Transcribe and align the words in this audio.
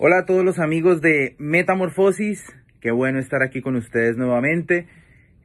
Hola 0.00 0.18
a 0.18 0.24
todos 0.26 0.44
los 0.44 0.60
amigos 0.60 1.00
de 1.00 1.34
Metamorfosis, 1.38 2.54
qué 2.80 2.92
bueno 2.92 3.18
estar 3.18 3.42
aquí 3.42 3.60
con 3.60 3.74
ustedes 3.74 4.16
nuevamente. 4.16 4.86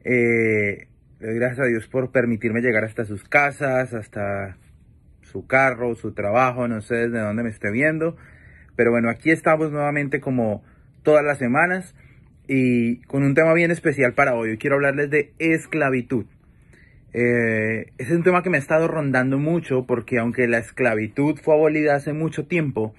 Eh, 0.04 0.86
doy 1.18 1.34
gracias 1.34 1.58
a 1.58 1.68
Dios 1.68 1.88
por 1.88 2.12
permitirme 2.12 2.60
llegar 2.60 2.84
hasta 2.84 3.04
sus 3.04 3.24
casas, 3.24 3.92
hasta 3.94 4.56
su 5.22 5.48
carro, 5.48 5.96
su 5.96 6.12
trabajo, 6.12 6.68
no 6.68 6.82
sé 6.82 6.94
desde 6.94 7.18
dónde 7.18 7.42
me 7.42 7.48
esté 7.48 7.72
viendo. 7.72 8.16
Pero 8.76 8.92
bueno, 8.92 9.10
aquí 9.10 9.32
estamos 9.32 9.72
nuevamente 9.72 10.20
como 10.20 10.62
todas 11.02 11.24
las 11.24 11.38
semanas 11.38 11.96
y 12.46 12.98
con 13.06 13.24
un 13.24 13.34
tema 13.34 13.54
bien 13.54 13.72
especial 13.72 14.14
para 14.14 14.36
hoy. 14.36 14.50
Hoy 14.50 14.58
quiero 14.58 14.76
hablarles 14.76 15.10
de 15.10 15.32
esclavitud. 15.40 16.26
Eh, 17.12 17.86
es 17.98 18.08
un 18.12 18.22
tema 18.22 18.44
que 18.44 18.50
me 18.50 18.58
ha 18.58 18.60
estado 18.60 18.86
rondando 18.86 19.36
mucho 19.36 19.84
porque 19.84 20.20
aunque 20.20 20.46
la 20.46 20.58
esclavitud 20.58 21.40
fue 21.42 21.54
abolida 21.54 21.96
hace 21.96 22.12
mucho 22.12 22.46
tiempo, 22.46 22.94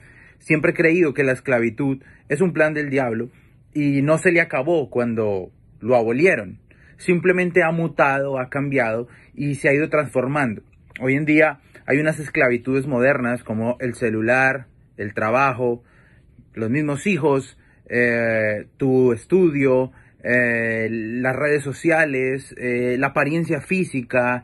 Siempre 0.45 0.73
he 0.73 0.75
creído 0.75 1.15
que 1.15 1.23
la 1.23 1.31
esclavitud 1.31 2.03
es 2.29 2.39
un 2.39 2.53
plan 2.53 2.75
del 2.75 2.91
diablo 2.91 3.31
y 3.73 4.03
no 4.03 4.19
se 4.19 4.31
le 4.31 4.41
acabó 4.41 4.91
cuando 4.91 5.49
lo 5.79 5.95
abolieron. 5.95 6.59
Simplemente 6.97 7.63
ha 7.63 7.71
mutado, 7.71 8.37
ha 8.37 8.51
cambiado 8.51 9.07
y 9.33 9.55
se 9.55 9.69
ha 9.69 9.73
ido 9.73 9.89
transformando. 9.89 10.61
Hoy 11.01 11.15
en 11.15 11.25
día 11.25 11.61
hay 11.87 11.97
unas 11.97 12.19
esclavitudes 12.19 12.85
modernas 12.85 13.43
como 13.43 13.77
el 13.79 13.95
celular, 13.95 14.67
el 14.97 15.15
trabajo, 15.15 15.83
los 16.53 16.69
mismos 16.69 17.07
hijos, 17.07 17.57
eh, 17.89 18.67
tu 18.77 19.13
estudio, 19.13 19.93
eh, 20.23 20.89
las 20.91 21.35
redes 21.35 21.63
sociales, 21.63 22.53
eh, 22.59 22.97
la 22.99 23.07
apariencia 23.07 23.61
física, 23.61 24.43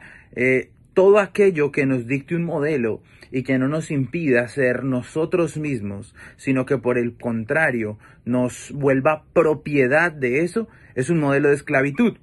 todo 0.93 1.19
aquello 1.19 1.71
que 1.71 1.85
nos 1.85 2.07
dicte 2.07 2.35
un 2.35 2.43
modelo 2.43 3.01
y 3.31 3.43
que 3.43 3.57
no 3.57 3.67
nos 3.67 3.91
impida 3.91 4.47
ser 4.47 4.83
nosotros 4.83 5.57
mismos, 5.57 6.13
sino 6.35 6.65
que 6.65 6.77
por 6.77 6.97
el 6.97 7.13
contrario 7.15 7.97
nos 8.25 8.71
vuelva 8.73 9.23
propiedad 9.33 10.11
de 10.11 10.43
eso, 10.43 10.67
es 10.95 11.09
un 11.09 11.19
modelo 11.19 11.49
de 11.49 11.55
esclavitud. 11.55 12.17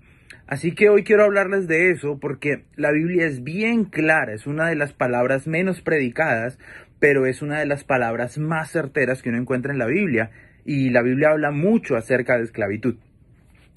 Así 0.46 0.72
que 0.72 0.88
hoy 0.88 1.04
quiero 1.04 1.24
hablarles 1.24 1.68
de 1.68 1.90
eso 1.90 2.18
porque 2.18 2.64
la 2.76 2.90
Biblia 2.92 3.26
es 3.26 3.44
bien 3.44 3.84
clara, 3.84 4.32
es 4.32 4.46
una 4.46 4.68
de 4.68 4.76
las 4.76 4.92
palabras 4.92 5.46
menos 5.46 5.82
predicadas, 5.82 6.58
pero 6.98 7.26
es 7.26 7.42
una 7.42 7.58
de 7.58 7.66
las 7.66 7.84
palabras 7.84 8.38
más 8.38 8.70
certeras 8.70 9.22
que 9.22 9.28
uno 9.28 9.38
encuentra 9.38 9.72
en 9.72 9.78
la 9.78 9.86
Biblia 9.86 10.30
y 10.64 10.90
la 10.90 11.02
Biblia 11.02 11.30
habla 11.30 11.50
mucho 11.50 11.96
acerca 11.96 12.36
de 12.36 12.44
esclavitud. 12.44 12.96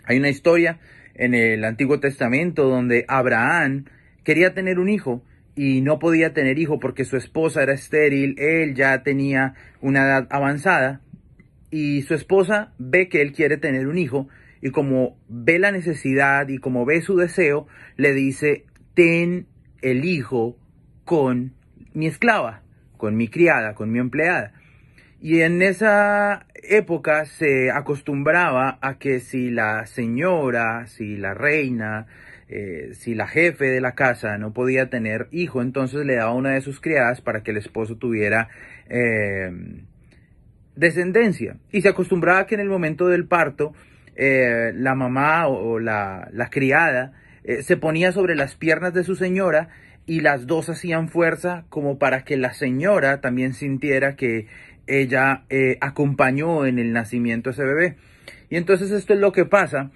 Hay 0.06 0.18
una 0.18 0.30
historia 0.30 0.80
en 1.14 1.34
el 1.34 1.64
Antiguo 1.64 2.00
Testamento 2.00 2.68
donde 2.68 3.06
Abraham 3.08 3.86
quería 4.24 4.54
tener 4.54 4.80
un 4.80 4.90
hijo 4.90 5.24
y 5.56 5.82
no 5.82 6.00
podía 6.00 6.34
tener 6.34 6.60
hijo 6.60 6.80
porque 6.80 7.06
su 7.06 7.18
esposa 7.18 7.64
era 7.64 7.74
estéril, 7.74 8.36
él 8.38 8.76
ya 8.76 9.04
tenía 9.04 9.56
una 9.82 10.04
edad 10.04 10.28
avanzada 10.30 11.02
y 11.70 12.02
su 12.04 12.14
esposa 12.14 12.74
ve 12.78 13.10
que 13.10 13.22
él 13.22 13.34
quiere 13.34 13.58
tener 13.58 13.88
un 13.88 13.98
hijo 13.98 14.28
y 14.62 14.70
como 14.70 15.18
ve 15.28 15.60
la 15.60 15.72
necesidad 15.72 16.48
y 16.50 16.60
como 16.60 16.86
ve 16.86 17.02
su 17.02 17.16
deseo, 17.16 17.68
le 17.98 18.14
dice, 18.14 18.66
ten 18.94 19.48
el 19.82 20.06
hijo 20.06 20.58
con 21.04 21.54
mi 21.94 22.08
esclava, 22.08 22.62
con 22.98 23.16
mi 23.16 23.28
criada, 23.28 23.74
con 23.74 23.92
mi 23.92 24.00
empleada. 24.00 24.54
Y 25.22 25.42
en 25.42 25.62
esa 25.62 26.48
época 26.64 27.26
se 27.26 27.70
acostumbraba 27.70 28.80
a 28.82 28.98
que 28.98 29.20
si 29.20 29.52
la 29.52 29.86
señora, 29.86 30.88
si 30.88 31.16
la 31.16 31.36
reina, 31.36 32.08
eh, 32.50 32.90
si 32.94 33.14
la 33.14 33.28
jefe 33.28 33.66
de 33.66 33.82
la 33.82 33.94
casa 33.94 34.40
no 34.40 34.52
podía 34.52 34.90
tener 34.90 35.28
hijo, 35.32 35.62
entonces 35.62 36.08
le 36.08 36.16
daba 36.16 36.34
una 36.34 36.54
de 36.54 36.62
sus 36.62 36.82
criadas 36.82 37.22
para 37.22 37.44
que 37.44 37.52
el 37.52 37.58
esposo 37.58 37.98
tuviera 37.98 38.50
eh, 38.90 39.52
descendencia. 40.76 41.58
Y 41.72 41.82
se 41.82 41.90
acostumbraba 41.90 42.48
que 42.48 42.56
en 42.56 42.62
el 42.62 42.70
momento 42.70 43.08
del 43.08 43.28
parto, 43.28 43.74
eh, 44.16 44.72
la 44.74 44.96
mamá 44.96 45.48
o, 45.48 45.80
la, 45.80 46.32
criada 46.50 47.14
se 47.62 47.78
ponía 47.78 48.12
sobre 48.12 48.36
las 48.36 48.56
piernas 48.56 48.94
de 48.94 49.04
su 49.04 49.16
señora 49.16 49.70
y 50.06 50.22
las 50.22 50.48
dos 50.48 50.70
hacían 50.70 51.10
fuerza 51.10 51.66
como 51.70 51.98
para 51.98 52.24
que 52.24 52.38
la 52.38 52.54
señora 52.54 53.22
también 53.22 53.54
sintiera 53.54 54.16
que 54.16 54.48
ella 54.88 55.46
acompañó 55.80 56.66
en 56.66 56.80
el 56.80 56.94
nacimiento 56.94 57.50
a 57.50 57.54
ese 57.54 57.64
bebé. 57.64 57.98
Y 58.50 58.58
entonces 58.58 58.92
esto 58.92 59.14
es 59.14 59.20
lo 59.20 59.32
que 59.32 59.46
pasa 59.46 59.92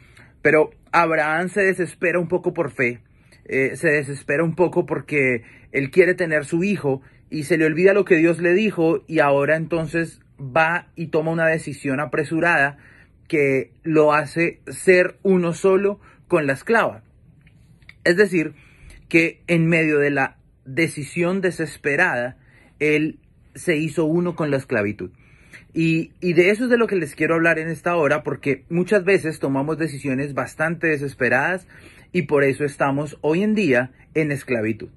pero 0.46 0.69
Abraham 0.91 1.50
se 1.50 1.62
desespera 1.62 2.19
un 2.19 2.28
poco 2.28 2.53
por 2.53 2.69
fe, 2.69 3.00
eh, 3.46 3.75
se 3.75 3.88
desespera 3.88 4.44
un 4.44 4.53
poco 4.53 4.85
porque 4.85 5.41
él 5.72 5.90
quiere 5.90 6.13
tener 6.13 6.46
su 6.46 6.63
hijo 6.63 7.01
y 7.31 7.46
se 7.46 7.57
le 7.57 7.66
olvida 7.66 7.94
lo 7.94 8.06
que 8.06 8.18
Dios 8.18 8.38
le 8.38 8.53
dijo 8.53 9.03
y 9.07 9.22
ahora 9.22 9.56
entonces 9.56 10.22
va 10.40 10.91
y 10.96 11.07
toma 11.07 11.31
una 11.31 11.47
decisión 11.47 12.00
apresurada 12.00 12.78
que 13.28 13.72
lo 13.81 14.13
hace 14.13 14.62
ser 14.67 15.17
uno 15.23 15.53
solo 15.53 16.00
con 16.28 16.46
la 16.46 16.53
esclava. 16.53 17.02
Es 18.03 18.16
decir, 18.16 18.53
que 19.09 19.41
en 19.47 19.66
medio 19.66 19.97
de 19.97 20.12
la 20.12 20.38
decisión 20.63 21.41
desesperada, 21.41 22.38
él 22.78 23.17
se 23.56 23.78
hizo 23.78 24.06
uno 24.06 24.36
con 24.36 24.52
la 24.52 24.58
esclavitud. 24.58 25.12
Y, 25.74 26.12
de 26.22 26.52
eso 26.52 26.66
es 26.66 26.70
de 26.70 26.78
lo 26.78 26.88
que 26.88 26.96
les 26.96 27.16
quiero 27.16 27.36
hablar 27.36 27.60
en 27.60 27.68
esta 27.68 27.96
hora, 27.98 28.24
porque 28.24 28.64
muchas 28.70 29.04
veces 29.04 29.40
tomamos 29.40 29.78
decisiones 29.78 30.34
bastante 30.34 30.88
desesperadas 30.88 31.68
y 32.14 32.24
por 32.24 32.46
eso 32.46 32.64
estamos 32.64 33.18
hoy 33.20 33.44
en 33.44 33.56
día 33.56 33.92
en 34.14 34.32
esclavitud. 34.32 34.90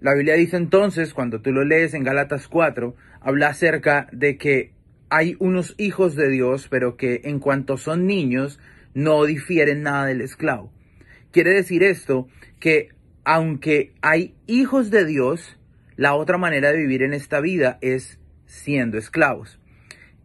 La 0.00 0.14
Biblia 0.14 0.34
dice 0.34 0.58
entonces, 0.58 1.14
cuando 1.14 1.40
tú 1.40 1.50
lo 1.50 1.64
lees 1.64 1.94
en 1.94 2.04
Gálatas 2.04 2.46
4, 2.48 2.94
habla 3.20 3.48
acerca 3.48 4.08
de 4.12 4.36
que 4.36 4.72
hay 5.08 5.36
unos 5.38 5.74
hijos 5.78 6.14
de 6.14 6.28
Dios, 6.28 6.68
pero 6.68 6.96
que 6.96 7.22
en 7.24 7.38
cuanto 7.38 7.78
son 7.78 8.06
niños, 8.06 8.60
no 8.92 9.24
difieren 9.24 9.82
nada 9.82 10.04
del 10.04 10.20
esclavo. 10.20 10.70
Quiere 11.30 11.54
decir 11.54 11.82
esto 11.82 12.28
que 12.60 12.90
aunque 13.24 13.92
hay 14.02 14.34
hijos 14.46 14.90
de 14.90 15.04
Dios, 15.06 15.58
la 15.96 16.14
otra 16.14 16.38
manera 16.38 16.72
de 16.72 16.78
vivir 16.78 17.02
en 17.02 17.12
esta 17.12 17.40
vida 17.40 17.78
es 17.80 18.18
siendo 18.46 18.98
esclavos. 18.98 19.58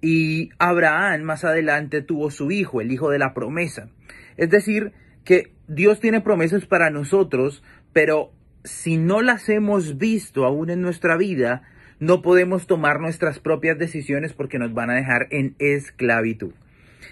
Y 0.01 0.49
Abraham 0.57 1.21
más 1.21 1.43
adelante 1.43 2.01
tuvo 2.01 2.31
su 2.31 2.51
hijo, 2.51 2.81
el 2.81 2.91
hijo 2.91 3.09
de 3.09 3.19
la 3.19 3.33
promesa. 3.33 3.89
Es 4.37 4.49
decir, 4.49 4.93
que 5.23 5.53
Dios 5.67 5.99
tiene 5.99 6.21
promesas 6.21 6.65
para 6.65 6.89
nosotros, 6.89 7.63
pero 7.93 8.31
si 8.63 8.97
no 8.97 9.21
las 9.21 9.47
hemos 9.49 9.97
visto 9.97 10.45
aún 10.45 10.69
en 10.69 10.81
nuestra 10.81 11.17
vida, 11.17 11.63
no 11.99 12.21
podemos 12.21 12.67
tomar 12.67 12.99
nuestras 12.99 13.39
propias 13.39 13.77
decisiones 13.77 14.33
porque 14.33 14.59
nos 14.59 14.73
van 14.73 14.89
a 14.89 14.95
dejar 14.95 15.27
en 15.29 15.55
esclavitud. 15.59 16.53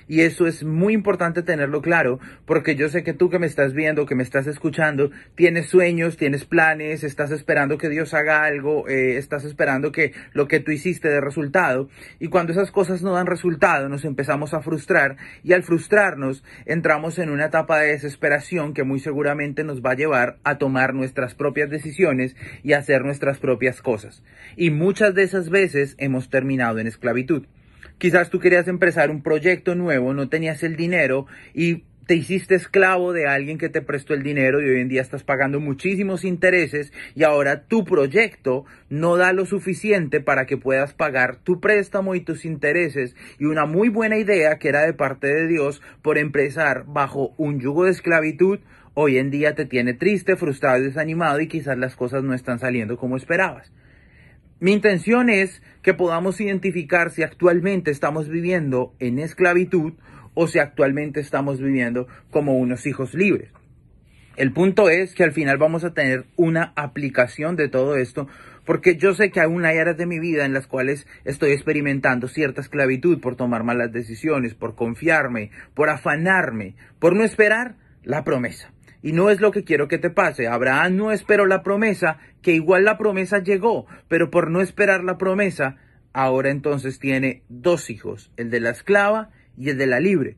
Y 0.10 0.22
eso 0.22 0.48
es 0.48 0.64
muy 0.64 0.94
importante 0.94 1.44
tenerlo 1.44 1.84
claro, 1.84 2.20
porque 2.48 2.76
yo 2.76 2.90
sé 2.90 3.04
que 3.04 3.14
tú 3.14 3.30
que 3.30 3.38
me 3.38 3.46
estás 3.46 3.74
viendo, 3.74 4.08
que 4.08 4.16
me 4.16 4.24
estás 4.24 4.48
escuchando, 4.48 5.12
tienes 5.36 5.68
sueños, 5.68 6.18
tienes 6.18 6.46
planes, 6.46 7.04
estás 7.04 7.30
esperando 7.30 7.78
que 7.78 7.90
Dios 7.90 8.16
haga 8.16 8.44
algo, 8.44 8.90
eh, 8.90 9.18
estás 9.18 9.46
esperando 9.46 9.92
que 9.92 10.14
lo 10.34 10.48
que 10.48 10.62
tú 10.62 10.72
hiciste 10.72 11.10
dé 11.10 11.22
resultado. 11.22 11.90
Y 12.20 12.30
cuando 12.30 12.54
esas 12.54 12.72
cosas 12.72 13.04
no 13.04 13.14
dan 13.14 13.28
resultado, 13.28 13.88
nos 13.88 14.04
empezamos 14.04 14.56
a 14.56 14.62
frustrar 14.62 15.18
y 15.44 15.54
al 15.54 15.62
frustrarnos 15.62 16.44
entramos 16.66 17.20
en 17.20 17.30
una 17.30 17.46
etapa 17.46 17.80
de 17.80 17.92
desesperación 17.92 18.74
que 18.74 18.84
muy 18.84 19.00
seguramente 19.00 19.64
nos 19.64 19.84
va 19.84 19.92
a 19.92 19.96
llevar 19.96 20.40
a 20.44 20.58
tomar 20.58 20.96
nuestras 20.96 21.36
propias 21.36 21.70
decisiones 21.70 22.36
y 22.64 22.74
hacer 22.74 23.06
nuestras 23.06 23.38
propias 23.38 23.84
cosas. 23.84 24.24
Y 24.56 24.72
muchas 24.72 25.14
de 25.14 25.22
esas 25.22 25.52
veces 25.52 25.94
hemos 26.00 26.32
terminado 26.32 26.80
en 26.80 26.88
esclavitud. 26.88 27.46
Quizás 28.00 28.30
tú 28.30 28.40
querías 28.40 28.70
empezar 28.70 29.12
un 29.12 29.22
proyecto 29.22 29.76
nuevo, 29.76 30.14
no 30.14 30.30
tenías 30.30 30.64
el 30.64 30.78
dinero 30.78 31.28
y 31.54 31.84
te 32.08 32.16
hiciste 32.16 32.56
esclavo 32.56 33.12
de 33.12 33.28
alguien 33.28 33.58
que 33.58 33.68
te 33.68 33.82
prestó 33.82 34.14
el 34.14 34.24
dinero 34.24 34.62
y 34.62 34.70
hoy 34.70 34.80
en 34.80 34.88
día 34.88 35.02
estás 35.02 35.24
pagando 35.24 35.60
muchísimos 35.60 36.24
intereses 36.24 36.94
y 37.14 37.24
ahora 37.24 37.66
tu 37.66 37.84
proyecto 37.84 38.64
no 38.90 39.18
da 39.18 39.34
lo 39.34 39.46
suficiente 39.46 40.22
para 40.22 40.46
que 40.46 40.56
puedas 40.56 40.94
pagar 40.94 41.36
tu 41.36 41.60
préstamo 41.60 42.16
y 42.16 42.22
tus 42.22 42.46
intereses 42.46 43.18
y 43.38 43.46
una 43.46 43.66
muy 43.66 43.90
buena 43.90 44.18
idea 44.18 44.60
que 44.60 44.70
era 44.70 44.84
de 44.84 44.94
parte 44.94 45.28
de 45.28 45.48
Dios 45.48 45.82
por 46.02 46.18
empezar 46.18 46.86
bajo 46.88 47.34
un 47.36 47.60
yugo 47.60 47.84
de 47.84 47.92
esclavitud 47.92 48.60
hoy 48.94 49.18
en 49.18 49.30
día 49.30 49.56
te 49.56 49.66
tiene 49.66 49.94
triste, 49.94 50.38
frustrado 50.38 50.80
y 50.80 50.86
desanimado 50.86 51.42
y 51.42 51.48
quizás 51.48 51.78
las 51.78 51.98
cosas 51.98 52.24
no 52.24 52.34
están 52.34 52.60
saliendo 52.60 52.96
como 52.96 53.18
esperabas. 53.18 53.74
Mi 54.62 54.74
intención 54.74 55.30
es 55.30 55.62
que 55.82 55.94
podamos 55.94 56.42
identificar 56.42 57.12
si 57.12 57.24
actualmente 57.24 57.92
estamos 57.92 58.28
viviendo 58.28 58.94
en 59.00 59.18
esclavitud 59.18 59.94
o 60.34 60.48
si 60.48 60.60
actualmente 60.60 61.22
estamos 61.22 61.62
viviendo 61.62 62.08
como 62.30 62.58
unos 62.58 62.86
hijos 62.86 63.14
libres. 63.14 63.52
El 64.36 64.52
punto 64.52 64.90
es 64.90 65.16
que 65.16 65.24
al 65.24 65.32
final 65.32 65.58
vamos 65.58 65.86
a 65.86 65.94
tener 65.94 66.26
una 66.36 66.74
aplicación 66.76 67.56
de 67.56 67.70
todo 67.70 67.96
esto, 67.96 68.28
porque 68.66 68.98
yo 68.98 69.14
sé 69.14 69.32
que 69.32 69.40
aún 69.40 69.64
hay 69.64 69.78
áreas 69.78 69.98
de 69.98 70.06
mi 70.06 70.20
vida 70.20 70.46
en 70.46 70.54
las 70.54 70.68
cuales 70.68 71.08
estoy 71.24 71.52
experimentando 71.52 72.28
cierta 72.28 72.60
esclavitud 72.60 73.22
por 73.22 73.38
tomar 73.38 73.64
malas 73.64 73.94
decisiones, 73.94 74.56
por 74.56 74.76
confiarme, 74.76 75.52
por 75.74 75.90
afanarme, 75.90 76.76
por 77.00 77.16
no 77.16 77.24
esperar 77.24 77.76
la 78.04 78.26
promesa. 78.26 78.74
Y 79.02 79.14
no 79.14 79.30
es 79.30 79.40
lo 79.40 79.52
que 79.52 79.64
quiero 79.64 79.88
que 79.88 79.98
te 79.98 80.10
pase. 80.10 80.48
Abraham 80.48 80.98
no 80.98 81.12
esperó 81.12 81.46
la 81.46 81.64
promesa, 81.64 82.18
que 82.42 82.54
igual 82.54 82.86
la 82.86 82.98
promesa 82.98 83.40
llegó, 83.40 83.86
pero 84.08 84.30
por 84.30 84.52
no 84.52 84.62
esperar 84.62 85.04
la 85.04 85.18
promesa, 85.18 85.78
ahora 86.14 86.50
entonces 86.50 87.00
tiene 87.00 87.44
dos 87.50 87.90
hijos, 87.90 88.32
el 88.38 88.50
de 88.50 88.60
la 88.60 88.72
esclava 88.72 89.30
y 89.58 89.70
el 89.70 89.78
de 89.78 89.88
la 89.88 90.00
libre. 90.00 90.38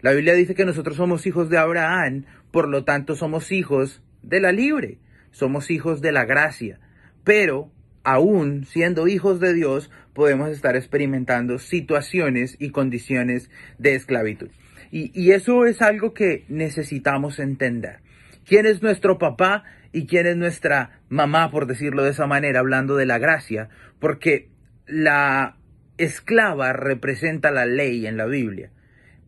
La 0.00 0.12
Biblia 0.12 0.34
dice 0.34 0.54
que 0.54 0.64
nosotros 0.64 0.96
somos 0.96 1.26
hijos 1.26 1.50
de 1.50 1.58
Abraham, 1.58 2.24
por 2.50 2.68
lo 2.68 2.84
tanto 2.84 3.14
somos 3.14 3.52
hijos 3.52 4.02
de 4.22 4.40
la 4.40 4.52
libre, 4.52 4.98
somos 5.30 5.70
hijos 5.70 6.00
de 6.00 6.12
la 6.12 6.24
gracia. 6.24 6.78
Pero 7.24 7.72
aún 8.04 8.64
siendo 8.64 9.08
hijos 9.08 9.40
de 9.40 9.52
Dios, 9.52 9.90
podemos 10.14 10.50
estar 10.50 10.76
experimentando 10.76 11.58
situaciones 11.58 12.56
y 12.58 12.70
condiciones 12.70 13.50
de 13.78 13.94
esclavitud. 13.94 14.48
Y, 14.90 15.32
eso 15.32 15.66
es 15.66 15.82
algo 15.82 16.14
que 16.14 16.44
necesitamos 16.48 17.38
entender. 17.38 18.00
¿Quién 18.46 18.66
es 18.66 18.82
nuestro 18.82 19.18
papá 19.18 19.64
y 19.92 20.06
quién 20.06 20.26
es 20.26 20.36
nuestra 20.36 21.00
mamá, 21.08 21.50
por 21.50 21.66
decirlo 21.66 22.04
de 22.04 22.10
esa 22.10 22.26
manera, 22.26 22.60
hablando 22.60 22.96
de 22.96 23.06
la 23.06 23.18
gracia? 23.18 23.68
Porque 23.98 24.48
la 24.86 25.56
esclava 25.98 26.72
representa 26.72 27.50
la 27.50 27.66
ley 27.66 28.06
en 28.06 28.16
la 28.16 28.26
Biblia, 28.26 28.70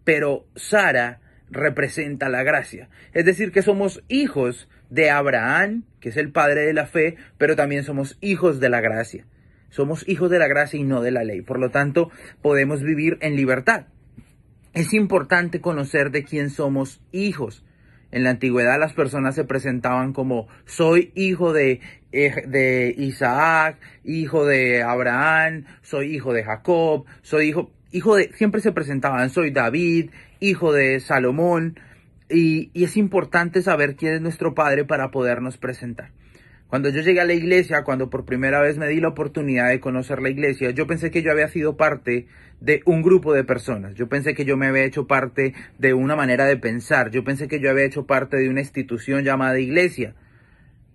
pero 0.04 0.46
Sara 0.54 1.20
representa 1.50 2.28
la 2.28 2.42
gracia. 2.42 2.88
Es 3.12 3.24
decir, 3.24 3.52
que 3.52 3.62
somos 3.62 4.02
hijos 4.08 4.68
de 4.88 5.10
Abraham, 5.10 5.84
que 6.00 6.08
es 6.08 6.16
el 6.16 6.30
padre 6.32 6.62
de 6.62 6.72
la 6.72 6.86
fe, 6.86 7.16
pero 7.38 7.56
también 7.56 7.84
somos 7.84 8.16
hijos 8.20 8.60
de 8.60 8.68
la 8.70 8.80
gracia. 8.80 9.26
Somos 9.68 10.08
hijos 10.08 10.30
de 10.30 10.38
la 10.38 10.48
gracia 10.48 10.80
y 10.80 10.84
no 10.84 11.00
de 11.00 11.12
la 11.12 11.24
ley. 11.24 11.42
Por 11.42 11.58
lo 11.58 11.70
tanto, 11.70 12.10
podemos 12.42 12.82
vivir 12.82 13.18
en 13.20 13.36
libertad. 13.36 13.86
Es 14.72 14.94
importante 14.94 15.60
conocer 15.60 16.12
de 16.12 16.22
quién 16.22 16.50
somos 16.50 17.00
hijos. 17.10 17.64
En 18.12 18.24
la 18.24 18.30
antigüedad 18.30 18.78
las 18.78 18.92
personas 18.92 19.34
se 19.34 19.44
presentaban 19.44 20.12
como 20.12 20.46
soy 20.64 21.12
hijo 21.14 21.52
de, 21.52 21.80
eh, 22.12 22.46
de 22.46 22.94
Isaac, 22.96 23.78
hijo 24.04 24.46
de 24.46 24.82
Abraham, 24.82 25.64
soy 25.82 26.14
hijo 26.14 26.32
de 26.32 26.44
Jacob, 26.44 27.04
soy 27.22 27.48
hijo, 27.48 27.70
hijo 27.92 28.16
de, 28.16 28.32
siempre 28.34 28.60
se 28.60 28.72
presentaban, 28.72 29.30
soy 29.30 29.50
David, 29.50 30.10
hijo 30.38 30.72
de 30.72 31.00
Salomón, 31.00 31.78
y 32.28 32.70
es 32.74 32.96
importante 32.96 33.62
saber 33.62 33.96
quién 33.96 34.14
es 34.14 34.20
nuestro 34.20 34.54
Padre 34.54 34.84
para 34.84 35.10
podernos 35.10 35.56
presentar. 35.56 36.10
Cuando 36.70 36.88
yo 36.88 37.00
llegué 37.00 37.20
a 37.20 37.24
la 37.24 37.32
iglesia, 37.32 37.82
cuando 37.82 38.10
por 38.10 38.24
primera 38.24 38.60
vez 38.60 38.78
me 38.78 38.86
di 38.86 39.00
la 39.00 39.08
oportunidad 39.08 39.68
de 39.70 39.80
conocer 39.80 40.22
la 40.22 40.30
iglesia, 40.30 40.70
yo 40.70 40.86
pensé 40.86 41.10
que 41.10 41.20
yo 41.20 41.32
había 41.32 41.48
sido 41.48 41.76
parte 41.76 42.28
de 42.60 42.80
un 42.84 43.02
grupo 43.02 43.34
de 43.34 43.42
personas. 43.42 43.96
Yo 43.96 44.08
pensé 44.08 44.34
que 44.34 44.44
yo 44.44 44.56
me 44.56 44.68
había 44.68 44.84
hecho 44.84 45.08
parte 45.08 45.52
de 45.78 45.94
una 45.94 46.14
manera 46.14 46.44
de 46.44 46.56
pensar. 46.56 47.10
Yo 47.10 47.24
pensé 47.24 47.48
que 47.48 47.58
yo 47.58 47.70
había 47.70 47.86
hecho 47.86 48.06
parte 48.06 48.36
de 48.36 48.48
una 48.48 48.60
institución 48.60 49.24
llamada 49.24 49.58
iglesia. 49.58 50.14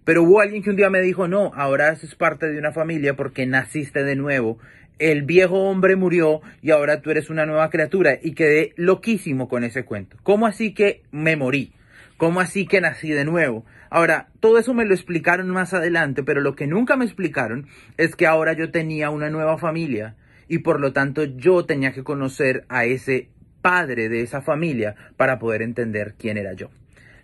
Pero 0.06 0.24
hubo 0.24 0.40
alguien 0.40 0.64
que 0.64 0.70
un 0.70 0.78
día 0.78 0.90
me 0.90 1.02
dijo, 1.02 1.28
no, 1.28 1.52
ahora 1.54 1.90
haces 1.90 2.16
parte 2.16 2.48
de 2.48 2.58
una 2.58 2.72
familia 2.72 3.18
porque 3.18 3.46
naciste 3.46 4.06
de 4.06 4.16
nuevo. 4.16 4.58
El 4.98 5.24
viejo 5.24 5.56
hombre 5.56 5.98
murió 5.98 6.40
y 6.62 6.72
ahora 6.72 7.02
tú 7.02 7.12
eres 7.12 7.30
una 7.30 7.46
nueva 7.46 7.70
criatura. 7.70 8.18
Y 8.24 8.32
quedé 8.32 8.72
loquísimo 8.78 9.50
con 9.50 9.66
ese 9.66 9.84
cuento. 9.84 10.16
¿Cómo 10.24 10.48
así 10.48 10.74
que 10.74 11.04
me 11.12 11.36
morí? 11.36 11.74
¿Cómo 12.18 12.40
así 12.40 12.66
que 12.66 12.80
nací 12.80 13.10
de 13.10 13.26
nuevo? 13.26 13.66
Ahora, 13.90 14.30
todo 14.40 14.58
eso 14.58 14.74
me 14.74 14.86
lo 14.86 14.94
explicaron 14.94 15.50
más 15.50 15.74
adelante, 15.74 16.24
pero 16.24 16.40
lo 16.40 16.56
que 16.56 16.66
nunca 16.66 16.96
me 16.96 17.06
explicaron 17.06 17.68
es 17.98 18.16
que 18.16 18.26
ahora 18.26 18.54
yo 18.54 18.72
tenía 18.72 19.10
una 19.10 19.30
nueva 19.30 19.58
familia 19.58 20.16
y 20.48 20.60
por 20.60 20.80
lo 20.80 20.94
tanto 20.94 21.26
yo 21.26 21.66
tenía 21.66 21.92
que 21.92 22.04
conocer 22.04 22.66
a 22.70 22.86
ese 22.86 23.30
padre 23.62 24.10
de 24.10 24.22
esa 24.22 24.42
familia 24.42 24.96
para 25.18 25.40
poder 25.40 25.62
entender 25.62 26.14
quién 26.18 26.38
era 26.38 26.54
yo. 26.54 26.70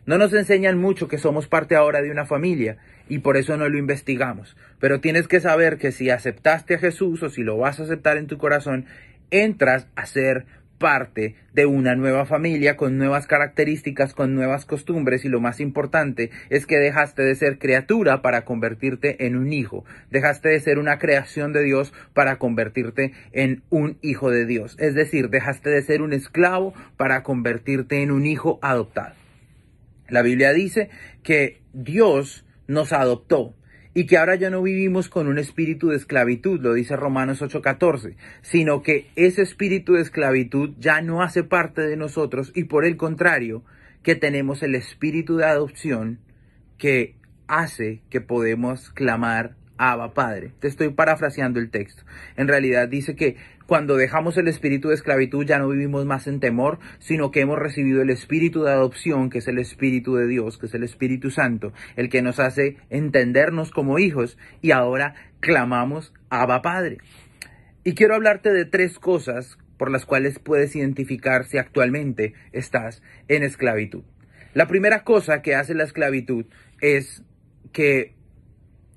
No 0.06 0.18
nos 0.18 0.34
enseñan 0.34 0.80
mucho 0.80 1.08
que 1.08 1.20
somos 1.20 1.48
parte 1.48 1.76
ahora 1.76 2.02
de 2.02 2.12
una 2.12 2.26
familia 2.26 2.78
y 3.08 3.20
por 3.20 3.38
eso 3.38 3.56
no 3.56 3.70
lo 3.70 3.78
investigamos. 3.78 4.58
Pero 4.80 5.00
tienes 5.00 5.28
que 5.28 5.40
saber 5.40 5.78
que 5.78 5.92
si 5.92 6.10
aceptaste 6.10 6.76
a 6.76 6.80
Jesús 6.80 7.22
o 7.24 7.30
si 7.30 7.44
lo 7.44 7.58
vas 7.58 7.80
a 7.80 7.84
aceptar 7.84 8.18
en 8.18 8.28
tu 8.28 8.38
corazón, 8.38 8.88
entras 9.30 9.88
a 9.96 10.06
ser 10.06 10.46
parte 10.82 11.36
de 11.54 11.66
una 11.66 11.96
nueva 11.96 12.26
familia 12.26 12.76
con 12.76 12.98
nuevas 12.98 13.28
características, 13.28 14.14
con 14.14 14.36
nuevas 14.36 14.66
costumbres 14.66 15.24
y 15.24 15.30
lo 15.30 15.40
más 15.40 15.62
importante 15.62 16.32
es 16.50 16.66
que 16.66 16.80
dejaste 16.80 17.22
de 17.22 17.36
ser 17.36 17.60
criatura 17.60 18.22
para 18.22 18.44
convertirte 18.44 19.26
en 19.26 19.38
un 19.38 19.54
hijo, 19.54 19.86
dejaste 20.10 20.50
de 20.50 20.60
ser 20.60 20.80
una 20.80 20.98
creación 20.98 21.54
de 21.54 21.64
Dios 21.64 21.94
para 22.14 22.38
convertirte 22.38 23.14
en 23.32 23.64
un 23.70 23.98
hijo 24.02 24.32
de 24.32 24.46
Dios, 24.46 24.76
es 24.80 24.96
decir, 24.96 25.30
dejaste 25.30 25.70
de 25.70 25.84
ser 25.84 26.02
un 26.02 26.12
esclavo 26.12 26.74
para 26.98 27.24
convertirte 27.24 28.02
en 28.02 28.12
un 28.12 28.26
hijo 28.26 28.60
adoptado. 28.62 29.14
La 30.10 30.24
Biblia 30.24 30.52
dice 30.52 30.90
que 31.24 31.62
Dios 31.74 32.44
nos 32.68 32.92
adoptó, 32.92 33.54
y 33.94 34.06
que 34.06 34.18
ahora 34.18 34.36
ya 34.36 34.50
no 34.50 34.62
vivimos 34.62 35.10
con 35.10 35.28
un 35.28 35.38
espíritu 35.38 35.90
de 35.90 35.98
esclavitud, 35.98 36.60
lo 36.62 36.74
dice 36.74 36.96
Romanos 36.96 37.42
8:14, 37.42 38.16
sino 38.42 38.82
que 38.84 39.08
ese 39.16 39.42
espíritu 39.42 39.94
de 39.94 40.02
esclavitud 40.02 40.72
ya 40.80 41.02
no 41.02 41.22
hace 41.22 41.44
parte 41.44 41.82
de 41.82 41.98
nosotros 41.98 42.52
y 42.56 42.66
por 42.66 42.86
el 42.86 42.98
contrario, 42.98 43.64
que 44.04 44.16
tenemos 44.16 44.64
el 44.64 44.76
espíritu 44.76 45.38
de 45.38 45.46
adopción 45.46 46.20
que 46.78 47.16
hace 47.48 48.02
que 48.10 48.22
podemos 48.22 48.90
clamar 48.90 49.56
Abba 49.82 50.14
Padre. 50.14 50.52
Te 50.60 50.68
estoy 50.68 50.90
parafraseando 50.90 51.60
el 51.60 51.72
texto. 51.72 52.04
En 52.38 52.48
realidad 52.48 52.88
dice 52.88 53.16
que 53.16 53.38
cuando 53.66 53.98
dejamos 53.98 54.38
el 54.38 54.48
espíritu 54.48 54.90
de 54.90 54.94
esclavitud 54.94 55.44
ya 55.44 55.58
no 55.58 55.70
vivimos 55.70 56.06
más 56.06 56.28
en 56.28 56.40
temor, 56.40 56.78
sino 57.00 57.32
que 57.32 57.42
hemos 57.42 57.58
recibido 57.58 58.04
el 58.04 58.12
espíritu 58.12 58.62
de 58.62 58.72
adopción, 58.72 59.32
que 59.32 59.40
es 59.40 59.48
el 59.48 59.58
espíritu 59.58 60.16
de 60.16 60.28
Dios, 60.28 60.60
que 60.60 60.68
es 60.68 60.74
el 60.76 60.84
Espíritu 60.84 61.32
Santo, 61.32 61.74
el 61.96 62.10
que 62.10 62.22
nos 62.22 62.40
hace 62.40 62.78
entendernos 62.92 63.72
como 63.72 63.98
hijos 63.98 64.38
y 64.62 64.70
ahora 64.70 65.16
clamamos 65.40 66.14
Abba 66.30 66.62
Padre. 66.62 67.00
Y 67.84 67.96
quiero 67.96 68.14
hablarte 68.14 68.54
de 68.54 68.66
tres 68.66 69.00
cosas 69.00 69.58
por 69.78 69.90
las 69.90 70.06
cuales 70.06 70.38
puedes 70.38 70.76
identificar 70.76 71.46
si 71.46 71.58
actualmente 71.58 72.36
estás 72.52 73.02
en 73.28 73.42
esclavitud. 73.42 74.04
La 74.54 74.68
primera 74.68 75.04
cosa 75.04 75.42
que 75.42 75.56
hace 75.56 75.74
la 75.74 75.86
esclavitud 75.86 76.46
es 76.82 77.24
que 77.72 78.14